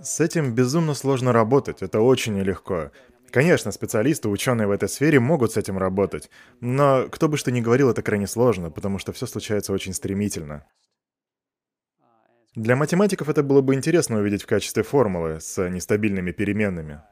[0.00, 2.92] С этим безумно сложно работать, это очень нелегко.
[3.30, 6.30] Конечно, специалисты, ученые в этой сфере могут с этим работать,
[6.60, 10.64] но кто бы что ни говорил, это крайне сложно, потому что все случается очень стремительно.
[12.54, 17.02] Для математиков это было бы интересно увидеть в качестве формулы с нестабильными переменными.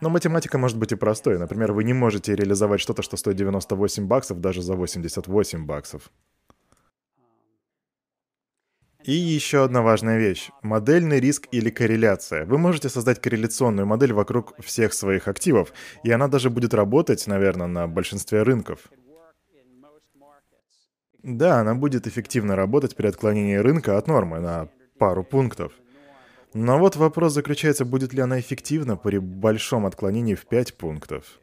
[0.00, 1.38] Но математика может быть и простой.
[1.38, 6.10] Например, вы не можете реализовать что-то, что стоит 98 баксов даже за 88 баксов.
[9.04, 10.50] И еще одна важная вещь.
[10.62, 12.46] Модельный риск или корреляция.
[12.46, 15.74] Вы можете создать корреляционную модель вокруг всех своих активов,
[16.04, 18.90] и она даже будет работать, наверное, на большинстве рынков.
[21.22, 25.72] Да, она будет эффективно работать при отклонении рынка от нормы на пару пунктов.
[26.54, 31.40] Но вот вопрос заключается, будет ли она эффективна при большом отклонении в 5 пунктов.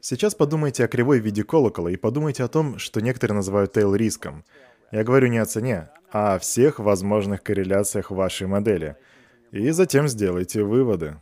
[0.00, 4.44] Сейчас подумайте о кривой в виде колокола и подумайте о том, что некоторые называют тейл-риском—
[4.90, 8.96] я говорю не о цене, а о всех возможных корреляциях вашей модели.
[9.50, 11.16] И затем сделайте выводы.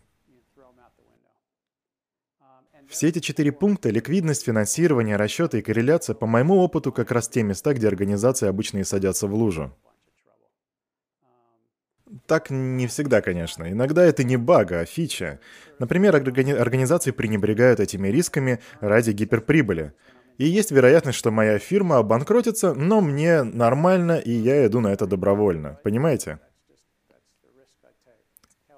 [2.88, 7.42] Все эти четыре пункта— ликвидность, финансирование, расчеты и корреляция, по моему опыту, как раз те
[7.42, 9.76] места, где организации обычно и садятся в лужу.
[12.26, 13.70] Так не всегда, конечно.
[13.70, 15.40] Иногда это не баг, а фича.
[15.80, 19.92] Например, организации пренебрегают этими рисками ради гиперприбыли.
[20.38, 25.06] И есть вероятность, что моя фирма обанкротится, но мне нормально, и я иду на это
[25.06, 25.78] добровольно.
[25.82, 26.40] Понимаете?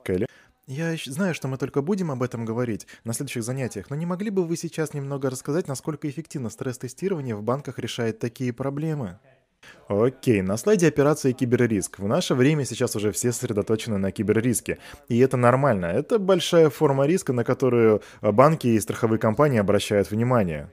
[0.04, 0.26] Келли?
[0.66, 4.30] Я знаю, что мы только будем об этом говорить на следующих занятиях, но не могли
[4.30, 9.18] бы вы сейчас немного рассказать, насколько эффективно стресс-тестирование в банках решает такие проблемы?
[9.88, 11.98] Окей, на слайде операции киберриск.
[11.98, 14.78] В наше время сейчас уже все сосредоточены на киберриске.
[15.08, 15.86] И это нормально.
[15.86, 20.70] Это большая форма риска, на которую банки и страховые компании обращают внимание.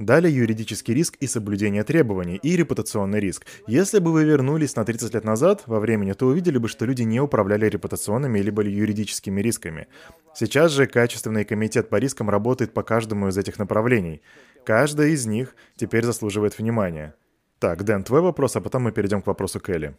[0.00, 3.44] Далее юридический риск и соблюдение требований, и репутационный риск.
[3.66, 7.02] Если бы вы вернулись на 30 лет назад во времени, то увидели бы, что люди
[7.02, 9.88] не управляли репутационными либо юридическими рисками.
[10.34, 14.22] Сейчас же качественный комитет по рискам работает по каждому из этих направлений.
[14.64, 17.14] Каждая из них теперь заслуживает внимания.
[17.58, 19.94] Так, Дэн, твой вопрос, а потом мы перейдем к вопросу Келли.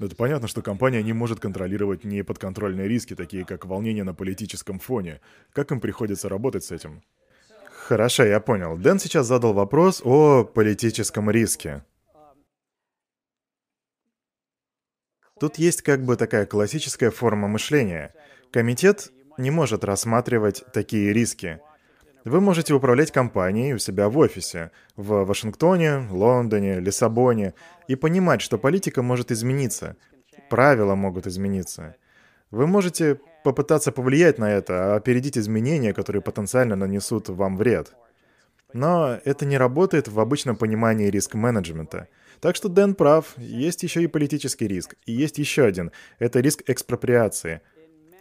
[0.00, 5.20] Это понятно, что компания не может контролировать неподконтрольные риски, такие как волнение на политическом фоне.
[5.52, 7.02] Как им приходится работать с этим?
[7.88, 8.76] Хорошо, я понял.
[8.76, 11.82] Дэн сейчас задал вопрос о политическом риске.
[15.40, 18.12] Тут есть как бы такая классическая форма мышления.
[18.52, 21.60] Комитет не может рассматривать такие риски.
[22.26, 27.54] Вы можете управлять компанией у себя в офисе, в Вашингтоне, Лондоне, Лиссабоне,
[27.86, 29.96] и понимать, что политика может измениться,
[30.50, 31.96] правила могут измениться.
[32.50, 33.18] Вы можете
[33.48, 37.92] попытаться повлиять на это, а опередить изменения, которые потенциально нанесут вам вред.
[38.74, 42.08] Но это не работает в обычном понимании риск-менеджмента.
[42.40, 44.96] Так что Дэн прав, есть еще и политический риск.
[45.06, 45.92] И есть еще один.
[46.18, 47.62] Это риск экспроприации.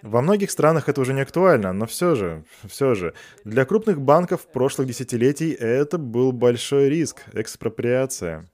[0.02, 3.14] Во многих странах это уже не актуально, но все же, все же,
[3.44, 8.48] для крупных банков прошлых десятилетий это был большой риск– экспроприация.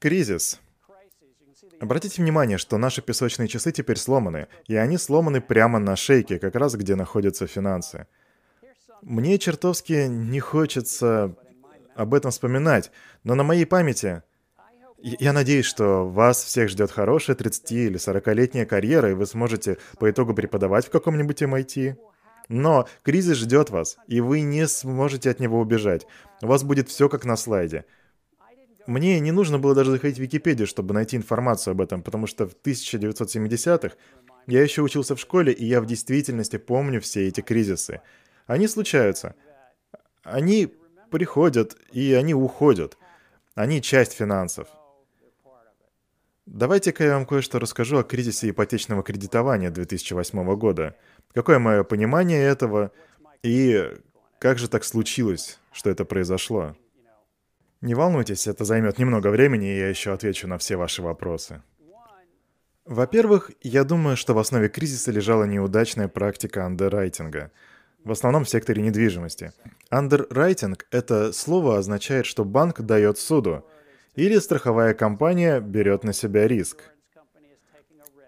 [0.00, 0.60] Кризис.
[1.84, 6.54] Обратите внимание, что наши песочные часы теперь сломаны, и они сломаны прямо на шейке, как
[6.54, 8.06] раз где находятся финансы.
[9.02, 11.36] Мне чертовски не хочется
[11.94, 12.90] об этом вспоминать,
[13.22, 14.22] но на моей памяти...
[15.02, 20.10] Я надеюсь, что вас всех ждет хорошая 30 или 40-летняя карьера, и вы сможете по
[20.10, 21.98] итогу преподавать в каком-нибудь MIT.
[22.48, 26.06] Но кризис ждет вас, и вы не сможете от него убежать.
[26.40, 27.84] У вас будет все как на слайде.
[28.86, 32.46] Мне не нужно было даже заходить в Википедию, чтобы найти информацию об этом, потому что
[32.46, 33.96] в 1970-х
[34.46, 38.02] я еще учился в школе, и я в действительности помню все эти кризисы.
[38.46, 39.34] Они случаются.
[40.22, 40.74] Они
[41.10, 42.98] приходят, и они уходят.
[43.54, 44.68] Они часть финансов.
[46.44, 50.94] Давайте-ка я вам кое-что расскажу о кризисе ипотечного кредитования 2008 года.
[51.32, 52.92] Какое мое понимание этого?
[53.42, 53.92] И
[54.38, 56.76] как же так случилось, что это произошло?
[57.84, 61.60] Не волнуйтесь, это займет немного времени, и я еще отвечу на все ваши вопросы.
[62.86, 67.50] Во-первых, я думаю, что в основе кризиса лежала неудачная практика андеррайтинга,
[68.02, 69.52] в основном в секторе недвижимости.
[69.90, 73.66] Андеррайтинг— это слово означает, что банк дает суду,
[74.14, 76.84] или страховая компания берет на себя риск.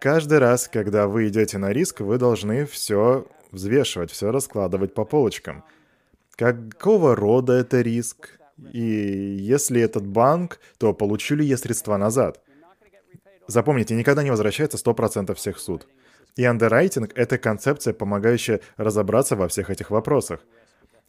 [0.02, 5.64] Каждый раз, когда вы идете на риск, вы должны все взвешивать, все раскладывать по полочкам.
[6.32, 8.35] Какого рода это риск?
[8.72, 12.40] И если этот банк, то получу ли я средства назад?
[13.48, 15.86] Запомните, никогда не возвращается 100% всех суд.
[16.36, 20.40] И андеррайтинг— это концепция, помогающая разобраться во всех этих вопросах.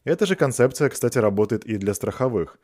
[0.04, 2.60] Эта же концепция, кстати, работает и для страховых.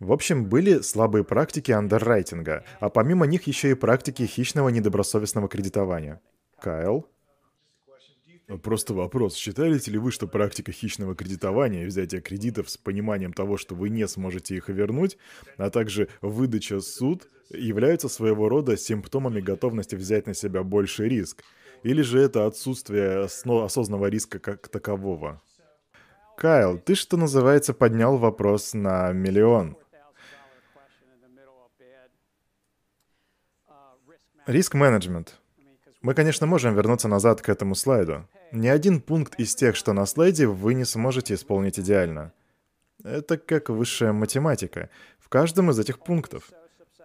[0.00, 6.20] В общем, были слабые практики андеррайтинга, а помимо них еще и практики хищного недобросовестного кредитования.
[6.60, 7.06] Кайл?
[8.62, 13.74] Просто вопрос, считаете ли вы, что практика хищного кредитования взятия кредитов с пониманием того, что
[13.74, 15.16] вы не сможете их вернуть,
[15.56, 21.42] а также выдача суд являются своего рода симптомами готовности взять на себя больший риск?
[21.84, 25.40] Или же это отсутствие осознанного риска как такового?
[26.36, 29.76] Кайл, ты, что называется, поднял вопрос на миллион.
[34.46, 35.40] Риск-менеджмент.
[36.02, 38.26] Мы, конечно, можем вернуться назад к этому слайду.
[38.52, 42.32] Ни один пункт из тех, что на слайде, вы не сможете исполнить идеально.
[43.02, 44.90] Это как высшая математика.
[45.18, 46.50] В каждом из этих пунктов.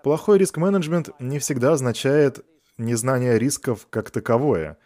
[0.04, 2.46] Плохой риск-менеджмент не всегда означает
[2.78, 4.78] незнание рисков как таковое.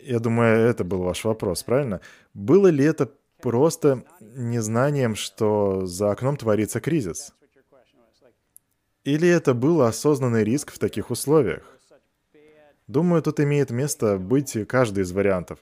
[0.00, 2.00] Я думаю, это был ваш вопрос, правильно?
[2.34, 3.10] Было ли это
[3.40, 7.32] просто незнанием, что за окном творится кризис?
[9.04, 11.77] Или это был осознанный риск в таких условиях?
[12.88, 15.58] Думаю, тут имеет место быть каждый из вариантов.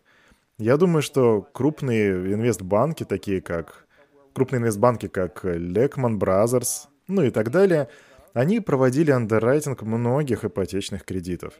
[0.58, 3.86] Я думаю, что крупные инвестбанки, такие как
[4.32, 7.88] крупные инвестбанки, как Lehman Brothers, ну и так далее,
[8.32, 11.54] они проводили андеррайтинг многих ипотечных кредитов,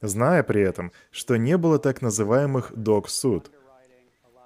[0.00, 3.50] зная при этом, что не было так называемых док-суд.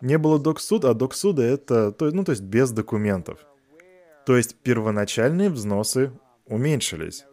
[0.01, 3.39] Не было док-суд, а док-суда это, то, ну то есть без документов.
[4.27, 6.13] То есть первоначальные взносы
[6.47, 7.25] уменьшились.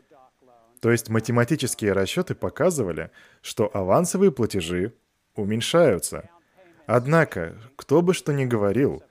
[0.84, 3.10] То есть математические расчеты показывали,
[3.42, 4.94] что авансовые платежи
[5.34, 6.30] уменьшаются.
[6.88, 9.02] Однако, кто бы что ни говорил,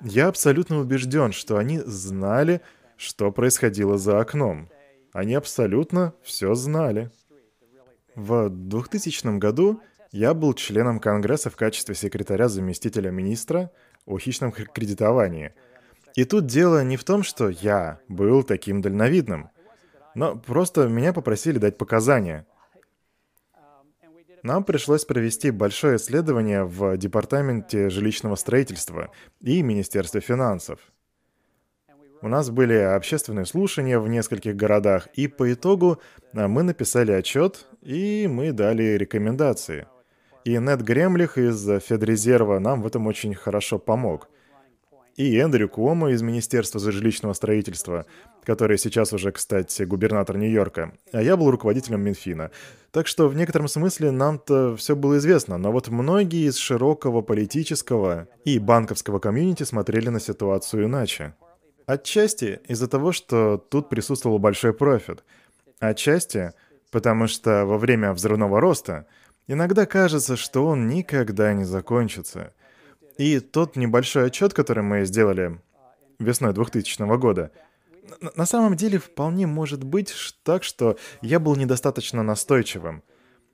[0.00, 2.62] я абсолютно убежден, что они знали,
[2.96, 4.70] что происходило за окном.
[5.12, 7.10] Они абсолютно все знали.
[8.14, 13.70] В 2000 году я был членом Конгресса в качестве секретаря заместителя министра
[14.06, 15.52] о хищном кредитовании.
[16.14, 19.50] И тут дело не в том, что я был таким дальновидным–
[20.18, 22.44] но просто меня попросили дать показания.
[24.42, 29.10] Нам пришлось провести большое исследование в Департаменте жилищного строительства
[29.40, 30.80] и Министерстве финансов.
[32.20, 36.00] У нас были общественные слушания в нескольких городах, и по итогу
[36.32, 39.86] а, мы написали отчет, и мы дали рекомендации.
[40.44, 44.28] И Нед Гремлих из Федрезерва нам в этом очень хорошо помог
[45.18, 48.06] и Эндрю Куомо из Министерства жилищного строительства,
[48.44, 52.52] который сейчас уже, кстати, губернатор Нью-Йорка, а я был руководителем Минфина.
[52.92, 58.28] Так что в некотором смысле нам-то все было известно, но вот многие из широкого политического
[58.44, 61.34] и банковского комьюнити смотрели на ситуацию иначе.
[61.84, 65.24] Отчасти из-за того, что тут присутствовал большой профит.
[65.80, 66.52] Отчасти
[66.92, 69.06] потому что во время взрывного роста
[69.48, 72.52] иногда кажется, что он никогда не закончится–
[73.18, 75.60] и тот небольшой отчет, который мы сделали
[76.18, 77.50] весной 2000 года,
[78.34, 83.02] на самом деле вполне может быть так, что я был недостаточно настойчивым.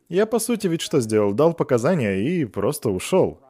[0.09, 1.33] Я, по сути, ведь что сделал?
[1.33, 3.41] Дал показания и просто ушел.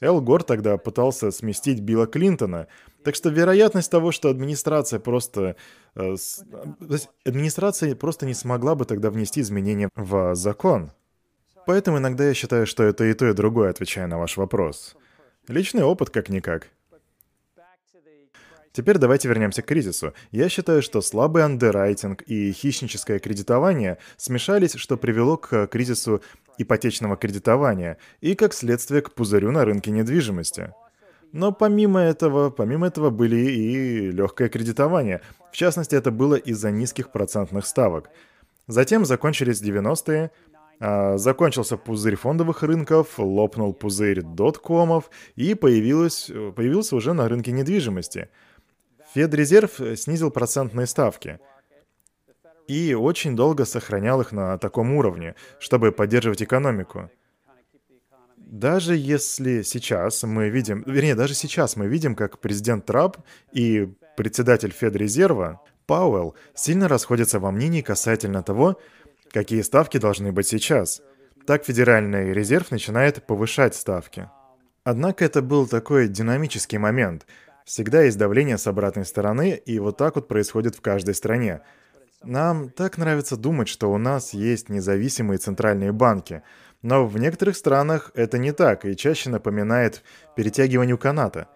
[0.00, 2.68] Эл Гор тогда пытался сместить Билла Клинтона,
[3.02, 5.56] так что вероятность того, что администрация просто...
[5.94, 6.44] Э, с,
[7.24, 10.92] администрация просто не смогла бы тогда внести изменения в закон.
[11.66, 14.96] Поэтому иногда я считаю, что это и то, и другое, отвечая на ваш вопрос.
[15.48, 16.68] Личный опыт как-никак.
[18.72, 20.12] Теперь давайте вернемся к кризису.
[20.32, 26.20] Я считаю, что слабый андеррайтинг и хищническое кредитование смешались, что привело к кризису
[26.58, 30.74] ипотечного кредитования и, как следствие, к пузырю на рынке недвижимости.
[31.32, 35.22] Но помимо этого, помимо этого были и легкое кредитование.
[35.52, 38.10] В частности, это было из-за низких процентных ставок.
[38.66, 47.12] Затем закончились 90-е, а, закончился пузырь фондовых рынков, лопнул пузырь доткомов и появилось, появился уже
[47.12, 48.28] на рынке недвижимости.
[49.14, 51.40] Федрезерв снизил процентные ставки
[52.68, 57.10] и очень долго сохранял их на таком уровне, чтобы поддерживать экономику.
[58.36, 63.16] Даже если сейчас мы видим, вернее, даже сейчас мы видим, как президент Трамп
[63.52, 68.78] и председатель Федрезерва Пауэлл сильно расходятся во мнении касательно того,
[69.36, 71.02] какие ставки должны быть сейчас.
[71.46, 74.30] Так Федеральный резерв начинает повышать ставки.
[74.82, 77.26] Однако это был такой динамический момент.
[77.66, 81.60] Всегда есть давление с обратной стороны, и вот так вот происходит в каждой стране.
[82.24, 86.42] Нам так нравится думать, что у нас есть независимые центральные банки,
[86.80, 90.02] но в некоторых странах это не так и чаще напоминает
[90.34, 91.48] перетягиванию каната.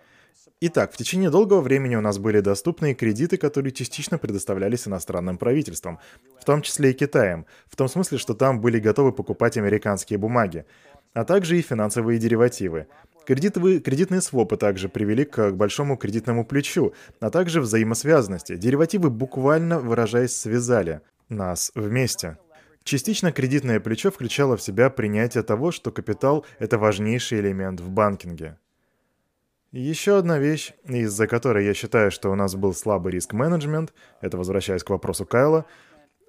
[0.62, 5.98] Итак, в течение долгого времени у нас были доступные кредиты, которые частично предоставлялись иностранным правительством,
[6.38, 10.66] в том числе и Китаем, в том смысле, что там были готовы покупать американские бумаги,
[11.14, 12.88] а также и финансовые деривативы.
[13.24, 18.56] Кредитовые, кредитные свопы также привели к большому кредитному плечу, а также взаимосвязанности.
[18.56, 21.00] Деривативы буквально выражаясь связали
[21.30, 22.36] нас вместе.
[22.84, 28.58] Частично кредитное плечо включало в себя принятие того, что капитал– это важнейший элемент в банкинге.
[29.72, 34.82] Еще одна вещь, из-за которой я считаю, что у нас был слабый риск-менеджмент, это возвращаясь
[34.82, 35.64] к вопросу Кайла,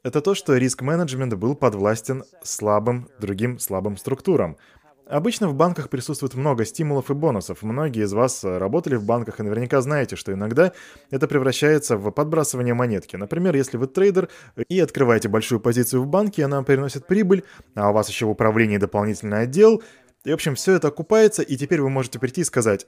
[0.04, 4.58] это то, что риск-менеджмент был подвластен слабым, другим слабым структурам–
[5.12, 7.64] Обычно в банках присутствует много стимулов и бонусов.
[7.64, 10.72] Многие из вас э, работали в банках и наверняка знаете, что иногда
[11.10, 13.18] это превращается в подбрасывание монетки.
[13.18, 14.30] Например, если вы трейдер
[14.70, 17.44] и открываете большую позицию в банке, она приносит прибыль,
[17.76, 19.84] а у вас еще в управлении дополнительный отдел,
[20.24, 22.86] и, в общем, все это окупается, и теперь вы можете прийти и сказать,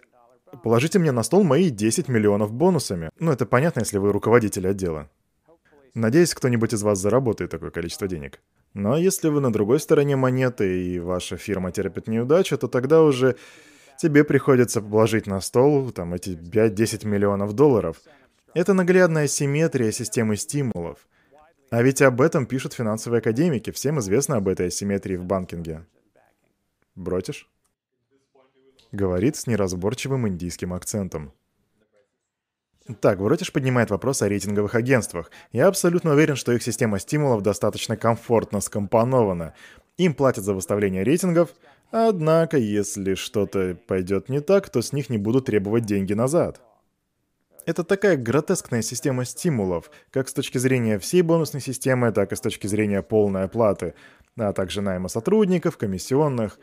[0.61, 3.09] положите мне на стол мои 10 миллионов бонусами.
[3.19, 5.09] Ну, это понятно, если вы руководитель отдела.
[5.93, 8.39] Надеюсь, кто-нибудь из вас заработает такое количество денег.
[8.73, 13.35] Но если вы на другой стороне монеты и ваша фирма терпит неудачу, то тогда уже
[13.99, 17.97] тебе приходится положить на стол там эти 5-10 миллионов долларов.
[18.55, 21.07] Это наглядная симметрия системы стимулов.
[21.69, 23.71] А ведь об этом пишут финансовые академики.
[23.71, 25.85] Всем известно об этой асимметрии в банкинге.
[26.95, 27.49] Бротишь?
[28.93, 31.33] Говорит с неразборчивым индийским акцентом.
[33.01, 35.31] Так, Воротиш поднимает вопрос о рейтинговых агентствах.
[35.51, 39.55] Я абсолютно уверен, что их система стимулов достаточно комфортно скомпонована.
[39.97, 41.49] Им платят за выставление рейтингов,
[41.89, 46.61] однако, если что-то пойдет не так, то с них не будут требовать деньги назад.
[47.65, 52.41] Это такая гротескная система стимулов, как с точки зрения всей бонусной системы, так и с
[52.41, 53.95] точки зрения полной оплаты,
[54.37, 56.59] а также найма сотрудников, комиссионных.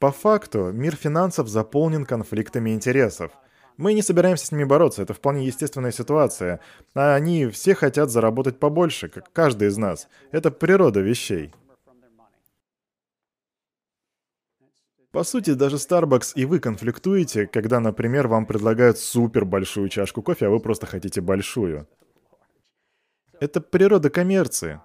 [0.00, 3.30] По факту, мир финансов заполнен конфликтами интересов–
[3.80, 6.60] мы не собираемся с ними бороться, это вполне естественная ситуация.
[6.94, 10.06] А они все хотят заработать побольше, как каждый из нас.
[10.32, 11.50] Это природа вещей.
[15.12, 20.48] По сути, даже Starbucks и вы конфликтуете, когда, например, вам предлагают супер большую чашку кофе,
[20.48, 21.88] а вы просто хотите большую.
[23.40, 24.78] Это природа коммерции.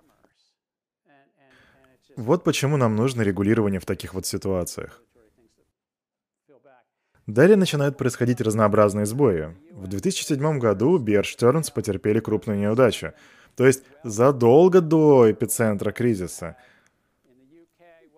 [2.16, 5.02] Вот почему нам нужно регулирование в таких вот ситуациях.
[7.28, 9.56] Далее начинают происходить разнообразные сбои.
[9.72, 13.14] В 2007 году Stearns потерпели крупную неудачу.
[13.56, 16.56] То есть задолго до эпицентра кризиса.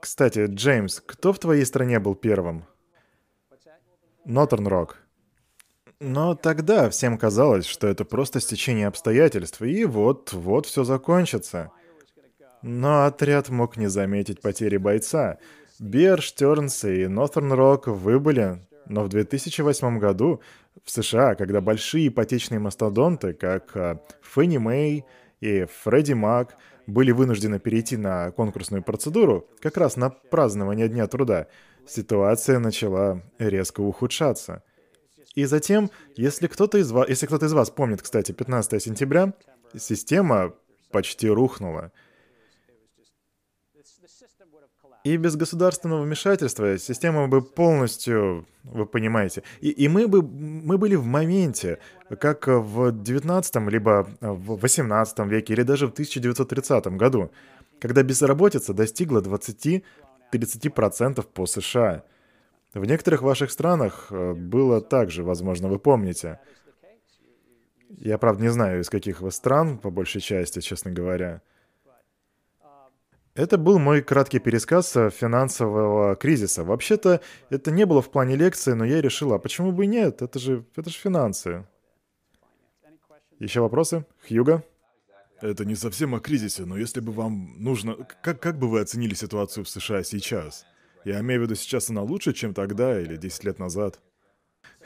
[0.01, 2.65] Кстати, Джеймс, кто в твоей стране был первым?
[4.25, 4.97] Нотерн Рок.
[5.99, 11.71] Но тогда всем казалось, что это просто стечение обстоятельств, и вот-вот все закончится.
[12.61, 15.37] Но отряд мог не заметить потери бойца.
[15.79, 20.41] Бер, Штернс и Нотерн Рок выбыли но в 2008 году
[20.83, 25.05] в США, когда большие ипотечные мастодонты, как э, Фенни Мэй
[25.41, 26.55] и Фредди Мак,
[26.87, 31.47] были вынуждены перейти на конкурсную процедуру, как раз на празднование Дня труда,
[31.85, 34.63] ситуация начала резко ухудшаться.
[35.35, 39.33] И затем, если кто-то из если кто-то из вас помнит, кстати, 15 сентября,
[39.77, 40.53] система
[40.91, 41.91] почти рухнула.
[45.07, 50.95] И без государственного вмешательства система бы полностью, вы понимаете, и, и мы бы мы были
[50.95, 51.79] в моменте,
[52.19, 57.31] как в 19 либо в 18 веке, или даже в 1930 году,
[57.79, 62.03] когда безработица достигла 20-30% по США.
[62.73, 66.41] В некоторых ваших странах э, было так же, возможно, вы помните.
[67.97, 71.41] Я, правда, не знаю, из каких вы стран, по большей части, честно говоря.
[73.37, 76.63] Это был мой краткий пересказ финансового кризиса.
[76.63, 80.23] Вообще-то это не было в плане лекции, но я решила, а почему бы и нет?
[80.23, 81.67] Это же, это же финансы.
[83.37, 84.07] Еще вопросы?
[84.27, 84.63] Хьюга?
[85.39, 87.93] Это не совсем о кризисе, но если бы вам нужно...
[88.23, 90.65] Как, как бы вы оценили ситуацию в США сейчас?
[91.05, 93.99] Я имею в виду, сейчас она лучше, чем тогда или 10 лет назад?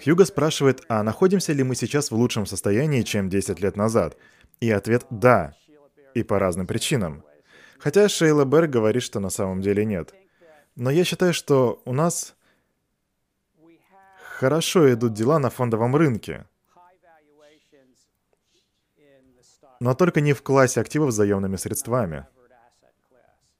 [0.04, 4.18] Хьюга спрашивает, а находимся ли мы сейчас в лучшем состоянии, чем 10 лет назад?
[4.60, 5.56] И ответ «да».
[6.14, 7.24] И по разным причинам.
[7.82, 10.14] Хотя Шейла Берг говорит, что на самом деле нет.
[10.76, 12.36] Но я считаю, что у нас
[14.38, 16.46] хорошо идут дела на фондовом рынке.
[19.80, 22.28] Но только не в классе активов с заемными средствами.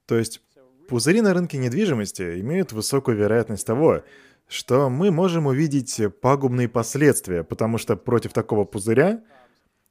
[0.06, 0.40] То есть
[0.88, 4.04] пузыри на рынке недвижимости имеют высокую вероятность того,
[4.46, 9.24] что мы можем увидеть пагубные последствия, потому что против такого пузыря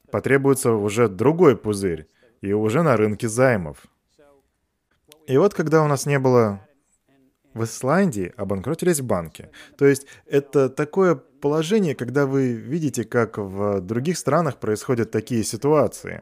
[0.10, 2.08] потребуется уже другой пузырь,
[2.40, 3.88] и уже на рынке займов.
[5.28, 6.62] И вот когда у нас не было
[7.54, 9.50] в Исландии обанкротились банки.
[9.78, 16.22] То есть это такое положение, когда вы видите, как в других странах происходят такие ситуации.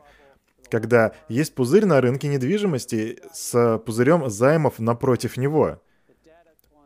[0.70, 5.82] Когда есть пузырь на рынке недвижимости с пузырем займов напротив него.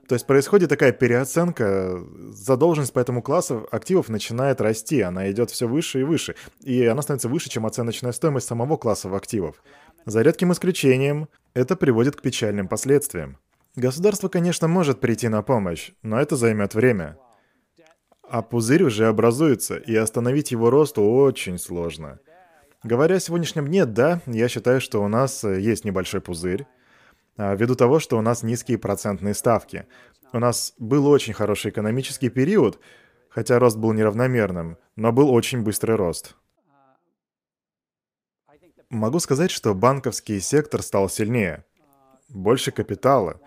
[0.07, 5.65] То есть происходит такая переоценка, задолженность по этому классу активов начинает расти, она идет все
[5.65, 9.63] выше и выше, и она становится выше, чем оценочная стоимость самого класса активов.
[10.05, 13.37] За редким исключением, это приводит к печальным последствиям.
[13.75, 17.17] Государство, конечно, может прийти на помощь, но это займет время.
[18.29, 22.19] А пузырь уже образуется, и остановить его рост очень сложно.
[22.83, 26.67] Говоря о сегодняшнем дне, да, я считаю, что у нас э, есть небольшой пузырь,
[27.37, 29.85] а, ввиду того, что у нас низкие процентные ставки.
[30.33, 32.79] У нас был очень хороший экономический период,
[33.29, 36.35] хотя рост был неравномерным, но был очень быстрый рост.
[38.93, 41.65] Могу сказать, что банковский сектор стал сильнее.
[42.29, 43.41] Больше капитала.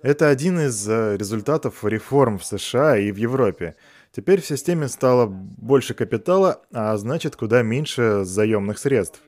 [0.00, 3.74] Это один из э, результатов реформ в США и в Европе.
[4.12, 9.20] Теперь в системе стало больше капитала, а значит куда меньше заемных средств.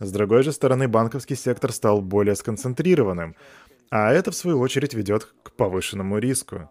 [0.00, 3.36] С другой же стороны, банковский сектор стал более сконцентрированным,
[3.90, 6.68] а это в свою очередь ведет к повышенному риску.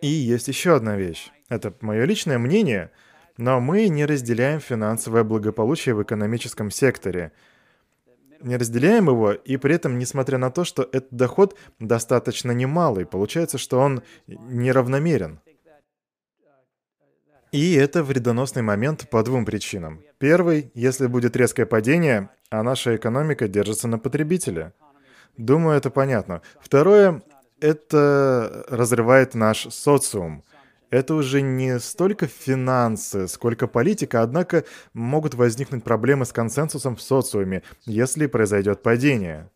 [0.00, 1.30] И есть еще одна вещь.
[1.50, 2.92] Это мое личное мнение,
[3.36, 7.32] но мы не разделяем финансовое благополучие в экономическом секторе–
[8.40, 13.58] не разделяем его, и при этом, несмотря на то, что этот доход достаточно немалый, получается,
[13.58, 15.40] что он неравномерен.
[17.50, 20.02] И это вредоносный момент по двум причинам.
[20.18, 24.74] Первый, если будет резкое падение, а наша экономика держится на потребителе.
[25.38, 26.42] Думаю, это понятно.
[26.60, 27.22] Второе,
[27.60, 30.44] это разрывает наш социум
[30.90, 37.62] это уже не столько финансы, сколько политика, однако могут возникнуть проблемы с консенсусом в социуме,
[37.84, 39.50] если произойдет падение.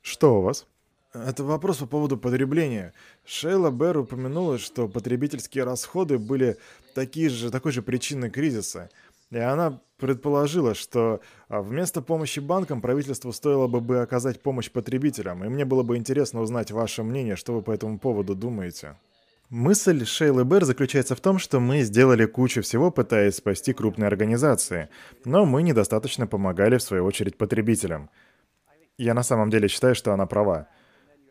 [0.00, 0.66] Что у вас?
[1.12, 2.94] Это вопрос по поводу потребления.
[3.24, 6.58] Шейла Берр упомянула, что потребительские расходы были
[6.94, 8.90] такие же, такой же причиной кризиса–
[9.30, 15.44] и она предположила, что а, вместо помощи банкам правительству стоило бы, оказать помощь потребителям.
[15.44, 18.96] И мне было бы интересно узнать ваше мнение, что вы по этому поводу думаете.
[19.50, 24.90] Мысль Шейлы Бэр заключается в том, что мы сделали кучу всего, пытаясь спасти крупные организации,
[25.24, 28.10] но мы недостаточно помогали, в свою очередь, потребителям.
[28.98, 30.68] Я на самом деле считаю, что она права.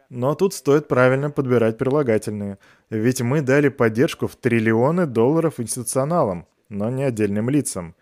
[0.10, 2.57] Но тут стоит правильно подбирать прилагательные,
[2.89, 7.94] ведь мы дали поддержку в триллионы долларов институционалам, но не отдельным лицам.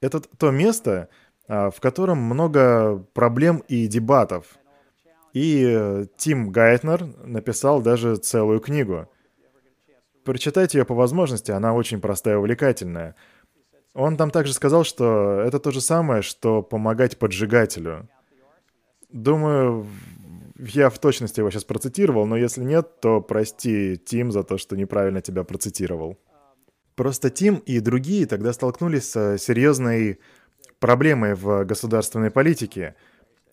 [0.00, 1.08] Это то место,
[1.46, 4.58] а, в котором много проблем и дебатов.
[5.32, 9.08] И э, Тим Гайтнер написал даже целую книгу.
[10.24, 13.14] Прочитайте ее по возможности, она очень простая и увлекательная.
[13.94, 18.08] Он там также сказал, что это то же самое, что помогать поджигателю.
[19.10, 19.86] Думаю,
[20.58, 24.76] я в точности его сейчас процитировал, но если нет, то прости, Тим, за то, что
[24.76, 26.18] неправильно тебя процитировал.
[26.98, 30.18] Просто Тим и другие тогда столкнулись с серьезной
[30.80, 32.96] проблемой в государственной политике.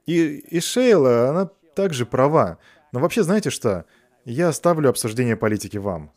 [0.08, 2.58] И, и Шейла, она также права.
[2.92, 3.86] Но вообще, знаете что?
[4.24, 6.12] Я оставлю обсуждение политики вам.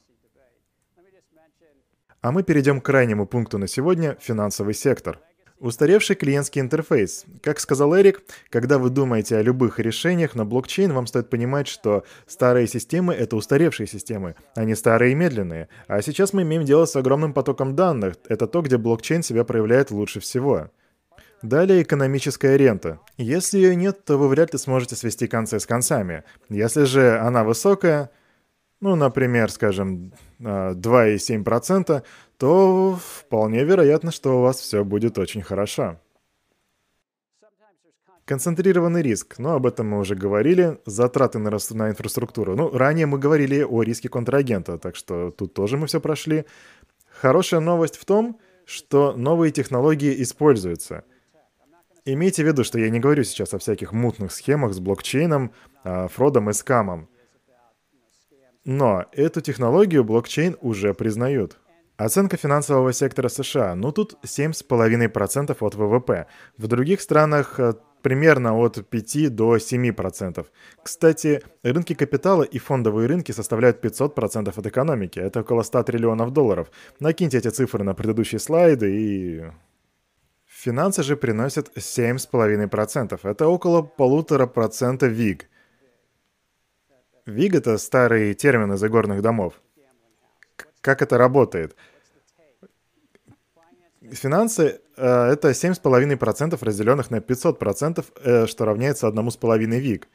[2.22, 5.20] А мы перейдем к крайнему пункту на сегодня– финансовый сектор–
[5.60, 7.24] Устаревший клиентский интерфейс.
[7.43, 12.05] Как сказал Эрик, когда вы думаете о любых решениях на блокчейн, вам стоит понимать, что
[12.28, 15.68] старые системы— это устаревшие системы, а не старые и медленные.
[15.89, 18.14] А сейчас мы имеем дело с огромным потоком данных.
[18.28, 20.70] Это то, где блокчейн себя проявляет лучше всего.
[21.43, 23.01] Далее экономическая рента.
[23.16, 26.22] Если ее нет, то вы вряд ли сможете свести концы с концами.
[26.48, 28.10] Если же она высокая,
[28.80, 32.02] ну, например, скажем, 2,7%, а,
[32.36, 36.00] то вполне вероятно, что у вас все будет очень хорошо.
[38.24, 42.55] Концентрированный риск, но об этом мы уже говорили, затраты на, на инфраструктуру.
[42.56, 46.44] Ну, ранее мы говорили о риске контрагента, так что тут тоже мы все прошли.
[47.09, 51.05] Хорошая новость в том, что новые технологии используются.
[52.05, 55.52] Имейте в виду, что я не говорю сейчас о всяких мутных схемах с блокчейном,
[55.82, 57.09] а, фродом и скамом.
[58.70, 61.57] Но эту технологию блокчейн уже признают.
[61.97, 66.27] Оценка финансового сектора США, ну тут 7,5% от ВВП.
[66.59, 67.59] В других странах
[68.03, 70.47] примерно от 5 до 7%.
[70.82, 75.19] Кстати, рынки капитала и фондовые рынки составляют 500% от экономики.
[75.19, 76.70] Это около 100 триллионов долларов.
[77.01, 79.45] Накиньте эти цифры на предыдущие слайды и...
[80.47, 83.19] Финансы же приносят 7,5%.
[83.23, 85.49] Это около полутора процента ВИГ.
[87.28, 89.55] ВИГ— это старый термин из игорных домов.
[90.80, 91.76] Как это работает?
[94.00, 100.09] Финансы э,— это 7,5% разделенных на 500%, э, что равняется 1,5 ВИГ.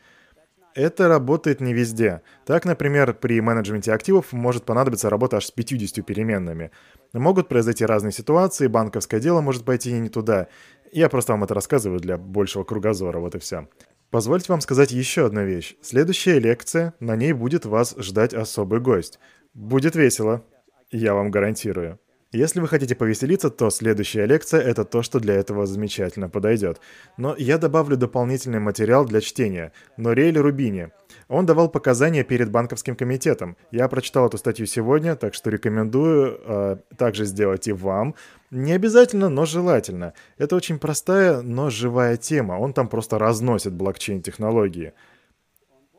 [0.76, 2.22] Это работает не везде.
[2.46, 6.72] Так, например, при менеджменте активов может понадобиться работа аж с 50 переменными.
[7.14, 10.48] Могут произойти разные ситуации, банковское дело может пойти не туда.
[10.92, 13.68] Я просто вам это рассказываю для большего кругозора, вот и все.
[14.14, 15.76] Позвольте вам сказать еще одну вещь.
[15.82, 19.18] Следующая лекция, на ней будет вас ждать особый гость.
[19.56, 20.46] Будет весело,
[20.92, 22.00] я вам гарантирую.
[22.32, 26.80] Если вы хотите повеселиться, то следующая лекция— это то, что для этого замечательно подойдет.
[27.18, 29.72] Но я добавлю дополнительный материал для чтения.
[29.98, 30.90] Нориэль Рубини.
[31.34, 33.58] Он давал показания перед банковским комитетом.
[33.72, 38.14] Я прочитал эту статью сегодня, так что рекомендую э, также сделать и вам.
[38.52, 40.14] Не обязательно, но желательно.
[40.38, 42.60] Это очень простая, но живая тема.
[42.60, 44.94] Он там просто разносит блокчейн-технологии.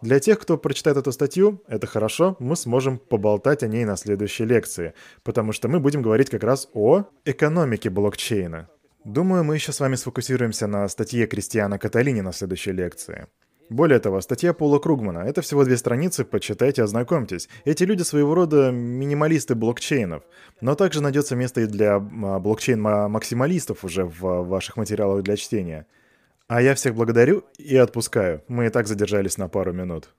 [0.02, 4.44] Для тех, кто прочитает эту статью, это хорошо, мы сможем поболтать о ней на следующей
[4.44, 4.94] лекции,
[5.24, 8.68] потому что мы будем говорить как раз о экономике блокчейна.
[9.04, 13.26] Думаю, мы еще с вами сфокусируемся на статье Кристиана Каталини на следующей лекции.
[13.70, 15.20] Более того, статья Пола Кругмана.
[15.20, 17.48] Это всего две страницы, почитайте, ознакомьтесь.
[17.64, 20.22] Эти люди своего рода минималисты блокчейнов.
[20.60, 22.00] Но также найдется место и для а,
[22.40, 25.86] блокчейн-максималистов уже в ваших материалах для чтения.
[26.46, 28.42] А я всех благодарю и отпускаю.
[28.48, 30.10] Мы и так задержались на пару минут.